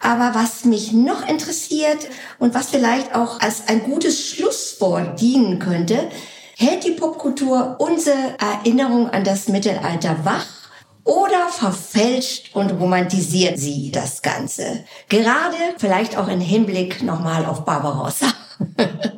Aber 0.00 0.34
was 0.34 0.66
mich 0.66 0.92
noch 0.92 1.26
interessiert 1.26 2.08
und 2.38 2.54
was 2.54 2.68
vielleicht 2.68 3.14
auch 3.14 3.40
als 3.40 3.68
ein 3.68 3.84
gutes 3.84 4.28
Schlusswort 4.28 5.18
dienen 5.20 5.58
könnte, 5.58 6.10
hält 6.56 6.84
die 6.84 6.92
Popkultur 6.92 7.76
unsere 7.78 8.36
Erinnerung 8.38 9.10
an 9.10 9.24
das 9.24 9.48
Mittelalter 9.48 10.24
wach 10.24 10.46
oder 11.04 11.48
verfälscht 11.50 12.54
und 12.54 12.70
romantisiert 12.72 13.58
sie 13.58 13.90
das 13.90 14.22
Ganze? 14.22 14.84
Gerade 15.08 15.56
vielleicht 15.78 16.16
auch 16.16 16.28
im 16.28 16.40
Hinblick 16.40 17.02
nochmal 17.02 17.44
auf 17.44 17.64
Barbarossa. 17.64 18.26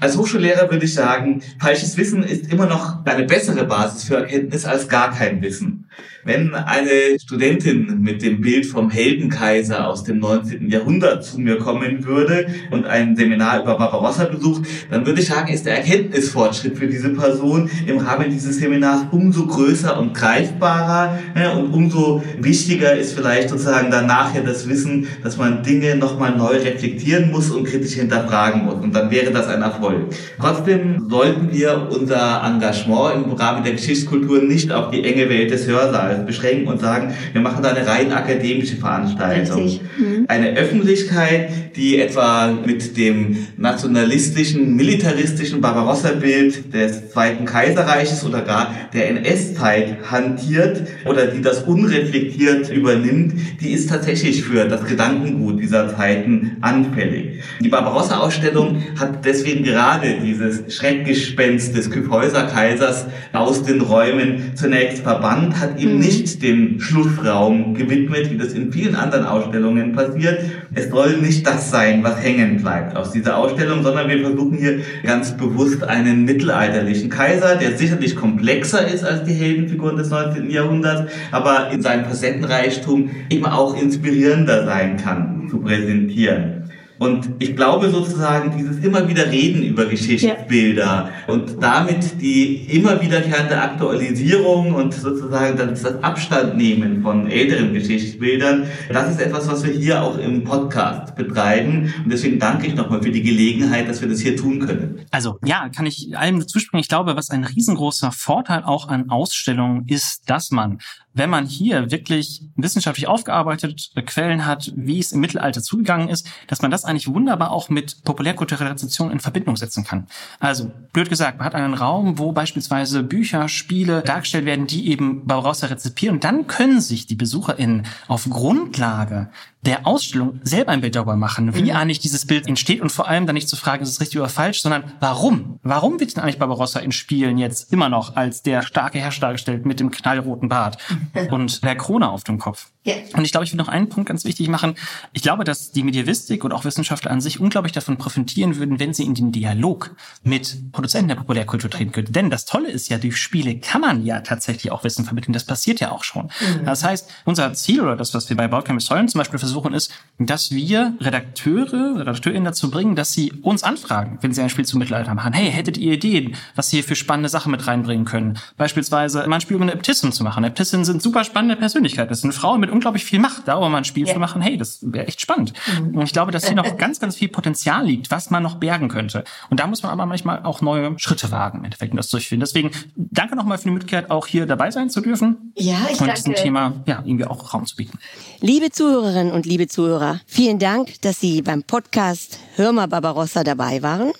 Als 0.00 0.16
Hochschullehrer 0.16 0.70
würde 0.70 0.86
ich 0.86 0.94
sagen, 0.94 1.42
falsches 1.60 1.98
Wissen 1.98 2.22
ist 2.22 2.50
immer 2.50 2.64
noch 2.64 3.04
eine 3.04 3.24
bessere 3.24 3.64
Basis 3.64 4.04
für 4.04 4.16
Erkenntnis 4.16 4.64
als 4.64 4.88
gar 4.88 5.12
kein 5.12 5.42
Wissen. 5.42 5.90
Wenn 6.22 6.54
eine 6.54 7.18
Studentin 7.18 8.02
mit 8.02 8.20
dem 8.20 8.42
Bild 8.42 8.66
vom 8.66 8.90
Heldenkaiser 8.90 9.88
aus 9.88 10.04
dem 10.04 10.18
19. 10.18 10.68
Jahrhundert 10.68 11.24
zu 11.24 11.40
mir 11.40 11.56
kommen 11.56 12.04
würde 12.04 12.46
und 12.70 12.84
ein 12.84 13.16
Seminar 13.16 13.62
über 13.62 13.78
Barbarossa 13.78 14.26
besucht, 14.26 14.64
dann 14.90 15.06
würde 15.06 15.22
ich 15.22 15.28
sagen, 15.28 15.50
ist 15.50 15.64
der 15.64 15.78
Erkenntnisfortschritt 15.78 16.76
für 16.76 16.88
diese 16.88 17.08
Person 17.10 17.70
im 17.86 17.96
Rahmen 17.96 18.30
dieses 18.30 18.58
Seminars 18.58 19.06
umso 19.12 19.46
größer 19.46 19.98
und 19.98 20.12
greifbarer 20.12 21.18
und 21.56 21.72
umso 21.72 22.22
wichtiger 22.38 22.94
ist 22.94 23.14
vielleicht 23.14 23.48
sozusagen 23.48 23.90
dann 23.90 24.06
nachher 24.06 24.42
das 24.42 24.68
Wissen, 24.68 25.06
dass 25.22 25.38
man 25.38 25.62
Dinge 25.62 25.96
nochmal 25.96 26.36
neu 26.36 26.58
reflektieren 26.58 27.30
muss 27.30 27.50
und 27.50 27.64
kritisch 27.64 27.94
hinterfragen 27.94 28.66
muss. 28.66 28.74
Und 28.74 28.94
dann 28.94 29.10
wäre 29.10 29.30
das 29.30 29.46
ein 29.46 29.62
Erfolg. 29.62 30.08
Trotzdem 30.38 31.08
sollten 31.08 31.50
wir 31.50 31.88
unser 31.90 32.42
Engagement 32.44 33.24
im 33.24 33.32
Rahmen 33.32 33.64
der 33.64 33.72
Geschichtskultur 33.72 34.42
nicht 34.42 34.70
auf 34.70 34.90
die 34.90 35.02
enge 35.02 35.30
Welt 35.30 35.50
des 35.50 35.66
Hörsaals 35.66 36.09
Hörsaal 36.09 36.09
beschränken 36.18 36.68
und 36.68 36.80
sagen, 36.80 37.14
wir 37.32 37.40
machen 37.40 37.62
da 37.62 37.70
eine 37.70 37.86
rein 37.86 38.12
akademische 38.12 38.76
Veranstaltung. 38.76 39.80
Mhm. 39.98 40.24
Eine 40.28 40.56
Öffentlichkeit, 40.56 41.50
die 41.76 41.98
etwa 42.00 42.52
mit 42.64 42.96
dem 42.96 43.46
nationalistischen, 43.56 44.74
militaristischen 44.74 45.60
Barbarossa-Bild 45.60 46.74
des 46.74 47.10
Zweiten 47.10 47.44
Kaiserreiches 47.44 48.24
oder 48.24 48.42
gar 48.42 48.74
der 48.92 49.08
NS-Zeit 49.10 49.98
hantiert 50.10 50.82
oder 51.04 51.26
die 51.26 51.42
das 51.42 51.62
unreflektiert 51.62 52.70
übernimmt, 52.70 53.34
die 53.60 53.70
ist 53.70 53.88
tatsächlich 53.88 54.42
für 54.42 54.66
das 54.66 54.84
Gedankengut 54.84 55.60
dieser 55.60 55.94
Zeiten 55.96 56.56
anfällig. 56.60 57.42
Die 57.60 57.68
Barbarossa-Ausstellung 57.68 58.82
hat 58.98 59.24
deswegen 59.24 59.64
gerade 59.64 60.18
dieses 60.22 60.74
Schreckgespenst 60.74 61.76
des 61.76 61.90
Kyffhäuser 61.90 62.44
Kaisers 62.44 63.06
aus 63.32 63.62
den 63.62 63.80
Räumen 63.80 64.52
zunächst 64.54 65.02
verbannt, 65.02 65.60
hat 65.60 65.80
ihm 65.80 65.99
nicht 66.00 66.42
den 66.42 66.80
Schlussraum 66.80 67.74
gewidmet, 67.74 68.30
wie 68.30 68.38
das 68.38 68.54
in 68.54 68.72
vielen 68.72 68.96
anderen 68.96 69.24
Ausstellungen 69.24 69.92
passiert. 69.92 70.40
Es 70.74 70.88
soll 70.88 71.18
nicht 71.18 71.46
das 71.46 71.70
sein, 71.70 72.02
was 72.02 72.20
hängen 72.22 72.60
bleibt 72.60 72.96
aus 72.96 73.12
dieser 73.12 73.36
Ausstellung, 73.36 73.82
sondern 73.82 74.08
wir 74.08 74.20
versuchen 74.20 74.56
hier 74.56 74.80
ganz 75.04 75.36
bewusst 75.36 75.84
einen 75.84 76.24
mittelalterlichen 76.24 77.10
Kaiser, 77.10 77.56
der 77.56 77.76
sicherlich 77.76 78.16
komplexer 78.16 78.88
ist 78.88 79.04
als 79.04 79.24
die 79.24 79.34
Heldenfiguren 79.34 79.96
des 79.96 80.10
19. 80.10 80.50
Jahrhunderts, 80.50 81.12
aber 81.30 81.70
in 81.70 81.82
seinem 81.82 82.06
Facettenreichtum 82.06 83.10
eben 83.28 83.46
auch 83.46 83.80
inspirierender 83.80 84.64
sein 84.64 84.96
kann, 84.96 85.48
zu 85.50 85.60
präsentieren. 85.60 86.69
Und 87.00 87.30
ich 87.38 87.56
glaube 87.56 87.88
sozusagen, 87.88 88.58
dieses 88.58 88.84
immer 88.84 89.08
wieder 89.08 89.32
Reden 89.32 89.62
über 89.62 89.86
Geschichtsbilder 89.86 90.84
ja. 90.84 91.32
und 91.32 91.56
damit 91.58 92.20
die 92.20 92.56
immer 92.76 93.00
wiederkehrende 93.00 93.58
Aktualisierung 93.58 94.74
und 94.74 94.92
sozusagen 94.92 95.56
das, 95.56 95.86
Abstand 96.02 96.58
nehmen 96.58 97.00
von 97.00 97.26
älteren 97.26 97.72
Geschichtsbildern, 97.72 98.66
das 98.92 99.12
ist 99.12 99.20
etwas, 99.20 99.48
was 99.48 99.64
wir 99.64 99.72
hier 99.72 100.02
auch 100.02 100.18
im 100.18 100.44
Podcast 100.44 101.16
betreiben. 101.16 101.94
Und 102.04 102.12
deswegen 102.12 102.38
danke 102.38 102.66
ich 102.66 102.74
nochmal 102.74 103.02
für 103.02 103.10
die 103.10 103.22
Gelegenheit, 103.22 103.88
dass 103.88 104.02
wir 104.02 104.08
das 104.08 104.20
hier 104.20 104.36
tun 104.36 104.60
können. 104.60 105.00
Also 105.10 105.38
ja, 105.42 105.70
kann 105.70 105.86
ich 105.86 106.18
allem 106.18 106.46
zustimmen. 106.46 106.82
Ich 106.82 106.88
glaube, 106.88 107.16
was 107.16 107.30
ein 107.30 107.44
riesengroßer 107.44 108.12
Vorteil 108.12 108.62
auch 108.62 108.88
an 108.88 109.08
Ausstellungen 109.08 109.86
ist, 109.88 110.28
dass 110.28 110.50
man 110.50 110.80
wenn 111.12 111.30
man 111.30 111.46
hier 111.46 111.90
wirklich 111.90 112.42
wissenschaftlich 112.56 113.08
aufgearbeitet 113.08 113.90
Quellen 114.06 114.46
hat, 114.46 114.72
wie 114.76 114.98
es 114.98 115.12
im 115.12 115.20
Mittelalter 115.20 115.62
zugegangen 115.62 116.08
ist, 116.08 116.28
dass 116.46 116.62
man 116.62 116.70
das 116.70 116.84
eigentlich 116.84 117.08
wunderbar 117.08 117.50
auch 117.50 117.68
mit 117.68 118.04
populärkultureller 118.04 118.70
Rezeption 118.70 119.10
in 119.10 119.20
Verbindung 119.20 119.56
setzen 119.56 119.84
kann. 119.84 120.06
Also, 120.38 120.70
blöd 120.92 121.08
gesagt, 121.08 121.38
man 121.38 121.46
hat 121.46 121.54
einen 121.54 121.74
Raum, 121.74 122.18
wo 122.18 122.32
beispielsweise 122.32 123.02
Bücher, 123.02 123.48
Spiele 123.48 124.02
dargestellt 124.02 124.44
werden, 124.44 124.66
die 124.66 124.88
eben 124.88 125.26
Barbarossa 125.26 125.66
rezipieren. 125.66 126.16
Und 126.16 126.24
dann 126.24 126.46
können 126.46 126.80
sich 126.80 127.06
die 127.06 127.16
BesucherInnen 127.16 127.86
auf 128.08 128.28
Grundlage 128.28 129.30
der 129.62 129.86
Ausstellung 129.86 130.40
selber 130.42 130.72
ein 130.72 130.80
Bild 130.80 130.96
darüber 130.96 131.16
machen, 131.16 131.54
wie 131.54 131.70
mhm. 131.70 131.76
eigentlich 131.76 131.98
dieses 131.98 132.26
Bild 132.26 132.46
entsteht 132.46 132.80
und 132.80 132.90
vor 132.90 133.08
allem 133.08 133.26
dann 133.26 133.34
nicht 133.34 133.48
zu 133.48 133.56
fragen, 133.56 133.82
ist 133.82 133.90
es 133.90 134.00
richtig 134.00 134.18
oder 134.18 134.30
falsch, 134.30 134.62
sondern 134.62 134.84
warum? 135.00 135.58
Warum 135.62 136.00
wird 136.00 136.16
denn 136.16 136.22
eigentlich 136.22 136.38
Barbarossa 136.38 136.80
in 136.80 136.92
Spielen 136.92 137.36
jetzt 137.36 137.70
immer 137.72 137.90
noch 137.90 138.16
als 138.16 138.42
der 138.42 138.62
starke 138.62 138.98
Herrscher 138.98 139.20
dargestellt 139.20 139.66
mit 139.66 139.78
dem 139.78 139.90
knallroten 139.90 140.48
Bart 140.48 140.78
und 141.30 141.64
der 141.64 141.76
Krone 141.76 142.10
auf 142.10 142.24
dem 142.24 142.38
Kopf? 142.38 142.68
Ja. 142.84 142.94
Und 143.14 143.24
ich 143.24 143.32
glaube, 143.32 143.44
ich 143.44 143.52
will 143.52 143.58
noch 143.58 143.68
einen 143.68 143.90
Punkt 143.90 144.08
ganz 144.08 144.24
wichtig 144.24 144.48
machen. 144.48 144.74
Ich 145.12 145.20
glaube, 145.22 145.44
dass 145.44 145.70
die 145.70 145.82
Medievistik 145.82 146.44
und 146.44 146.52
auch 146.52 146.64
Wissenschaftler 146.64 147.10
an 147.10 147.20
sich 147.20 147.38
unglaublich 147.38 147.72
davon 147.72 147.98
profitieren 147.98 148.56
würden, 148.56 148.80
wenn 148.80 148.94
sie 148.94 149.04
in 149.04 149.14
den 149.14 149.32
Dialog 149.32 149.94
mit 150.22 150.72
Produzenten 150.72 151.08
der 151.08 151.16
Populärkultur 151.16 151.68
treten 151.68 151.92
könnten. 151.92 152.12
Denn 152.12 152.30
das 152.30 152.46
Tolle 152.46 152.70
ist 152.70 152.88
ja, 152.88 152.96
durch 152.96 153.18
Spiele 153.18 153.58
kann 153.58 153.82
man 153.82 154.04
ja 154.04 154.20
tatsächlich 154.20 154.72
auch 154.72 154.82
Wissen 154.82 155.04
vermitteln. 155.04 155.34
Das 155.34 155.44
passiert 155.44 155.80
ja 155.80 155.90
auch 155.90 156.04
schon. 156.04 156.26
Mhm. 156.40 156.64
Das 156.64 156.82
heißt, 156.82 157.10
unser 157.26 157.52
Ziel 157.52 157.82
oder 157.82 157.96
das, 157.96 158.14
was 158.14 158.30
wir 158.30 158.36
bei 158.36 158.48
Bautkamp 158.48 158.80
Säulen 158.80 159.08
zum 159.08 159.18
Beispiel 159.18 159.38
versuchen, 159.38 159.74
ist, 159.74 159.92
dass 160.18 160.50
wir 160.50 160.94
Redakteure, 161.00 161.98
RedakteurInnen 161.98 162.44
dazu 162.44 162.70
bringen, 162.70 162.96
dass 162.96 163.12
sie 163.12 163.32
uns 163.42 163.62
anfragen, 163.62 164.18
wenn 164.22 164.32
sie 164.32 164.40
ein 164.40 164.48
Spiel 164.48 164.64
zum 164.64 164.78
Mittelalter 164.78 165.14
machen. 165.14 165.34
Hey, 165.34 165.50
hättet 165.50 165.76
ihr 165.76 165.92
Ideen, 165.92 166.34
was 166.54 166.72
ihr 166.72 166.82
für 166.82 166.96
spannende 166.96 167.28
Sachen 167.28 167.50
mit 167.52 167.66
reinbringen 167.66 168.06
können? 168.06 168.38
Beispielsweise 168.56 169.26
mal 169.26 169.36
ein 169.36 169.40
Spiel 169.42 169.56
über 169.56 169.64
eine 169.64 169.74
Äbtissin 169.74 170.12
zu 170.12 170.24
machen. 170.24 170.44
Äbtissinnen 170.44 170.84
sind 170.90 171.02
super 171.02 171.24
spannende 171.24 171.56
Persönlichkeiten. 171.56 172.08
Das 172.08 172.20
sind 172.20 172.32
Frauen 172.32 172.60
mit 172.60 172.70
unglaublich 172.70 173.04
viel 173.04 173.18
Macht. 173.18 173.46
Darüber 173.46 173.68
mal 173.68 173.78
ein 173.78 173.84
Spiel 173.84 174.06
ja. 174.06 174.14
zu 174.14 174.20
machen, 174.20 174.42
hey, 174.42 174.56
das 174.56 174.80
wäre 174.82 175.06
echt 175.06 175.20
spannend. 175.20 175.52
Mhm. 175.80 175.96
Und 175.96 176.02
ich 176.02 176.12
glaube, 176.12 176.32
dass 176.32 176.46
hier 176.46 176.56
noch 176.56 176.76
ganz, 176.78 177.00
ganz 177.00 177.16
viel 177.16 177.28
Potenzial 177.28 177.84
liegt, 177.86 178.10
was 178.10 178.30
man 178.30 178.42
noch 178.42 178.56
bergen 178.56 178.88
könnte. 178.88 179.24
Und 179.48 179.60
da 179.60 179.66
muss 179.66 179.82
man 179.82 179.92
aber 179.92 180.06
manchmal 180.06 180.42
auch 180.44 180.60
neue 180.60 180.98
Schritte 180.98 181.30
wagen, 181.30 181.58
im 181.58 181.64
Endeffekt, 181.64 181.92
um 181.92 181.96
das 181.96 182.08
durchführen. 182.08 182.40
Deswegen 182.40 182.70
danke 182.96 183.36
nochmal 183.36 183.58
für 183.58 183.64
die 183.64 183.70
Möglichkeit, 183.70 184.10
auch 184.10 184.26
hier 184.26 184.46
dabei 184.46 184.70
sein 184.70 184.90
zu 184.90 185.00
dürfen. 185.00 185.52
Ja, 185.56 185.78
ich 185.84 186.00
und 186.00 186.06
danke. 186.06 186.14
diesem 186.14 186.34
Thema 186.34 186.82
ja 186.86 187.02
irgendwie 187.04 187.26
auch 187.26 187.54
Raum 187.54 187.66
zu 187.66 187.76
bieten. 187.76 187.98
Liebe 188.40 188.70
Zuhörerinnen 188.70 189.32
und 189.32 189.46
liebe 189.46 189.68
Zuhörer, 189.68 190.20
vielen 190.26 190.58
Dank, 190.58 191.00
dass 191.02 191.20
Sie 191.20 191.42
beim 191.42 191.62
Podcast 191.62 192.38
Hör 192.56 192.72
mal 192.72 192.88
Barbarossa 192.88 193.44
dabei 193.44 193.82
waren. 193.82 194.12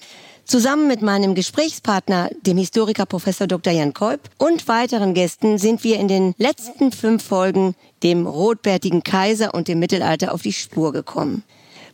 Zusammen 0.50 0.86
mit 0.88 1.00
meinem 1.00 1.36
Gesprächspartner, 1.36 2.28
dem 2.44 2.58
Historiker 2.58 3.06
Professor 3.06 3.46
Dr. 3.46 3.72
Jan 3.72 3.94
Kolb 3.94 4.28
und 4.36 4.66
weiteren 4.66 5.14
Gästen 5.14 5.58
sind 5.58 5.84
wir 5.84 6.00
in 6.00 6.08
den 6.08 6.34
letzten 6.38 6.90
fünf 6.90 7.22
Folgen 7.22 7.76
dem 8.02 8.26
rotbärtigen 8.26 9.04
Kaiser 9.04 9.54
und 9.54 9.68
dem 9.68 9.78
Mittelalter 9.78 10.34
auf 10.34 10.42
die 10.42 10.52
Spur 10.52 10.92
gekommen. 10.92 11.44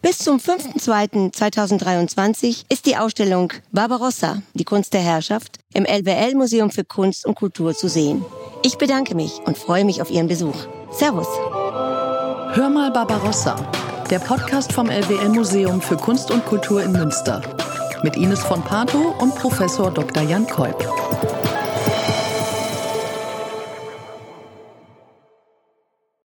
Bis 0.01 0.17
zum 0.17 0.39
5.2.2023 0.39 2.63
ist 2.71 2.87
die 2.87 2.97
Ausstellung 2.97 3.53
Barbarossa, 3.73 4.41
die 4.55 4.65
Kunst 4.65 4.95
der 4.95 5.03
Herrschaft, 5.03 5.59
im 5.75 5.85
LWL 5.85 6.35
Museum 6.35 6.71
für 6.71 6.85
Kunst 6.85 7.27
und 7.27 7.35
Kultur 7.35 7.75
zu 7.75 7.89
sehen. 7.89 8.25
Ich 8.63 8.79
bedanke 8.79 9.15
mich 9.15 9.39
und 9.45 9.59
freue 9.59 9.85
mich 9.85 10.01
auf 10.01 10.11
Ihren 10.11 10.29
Besuch. 10.29 10.57
Servus. 10.93 11.29
Hör 12.55 12.71
mal 12.71 12.91
Barbarossa, 12.91 13.57
der 14.09 14.21
Podcast 14.21 14.73
vom 14.73 14.89
LWL 14.89 15.29
Museum 15.29 15.83
für 15.83 15.99
Kunst 15.99 16.31
und 16.31 16.47
Kultur 16.47 16.83
in 16.83 16.93
Münster. 16.93 17.43
Mit 18.03 18.17
Ines 18.17 18.43
von 18.45 18.63
Pato 18.63 19.15
und 19.19 19.35
Professor 19.35 19.91
Dr. 19.91 20.23
Jan 20.23 20.47
Kolb. 20.47 20.77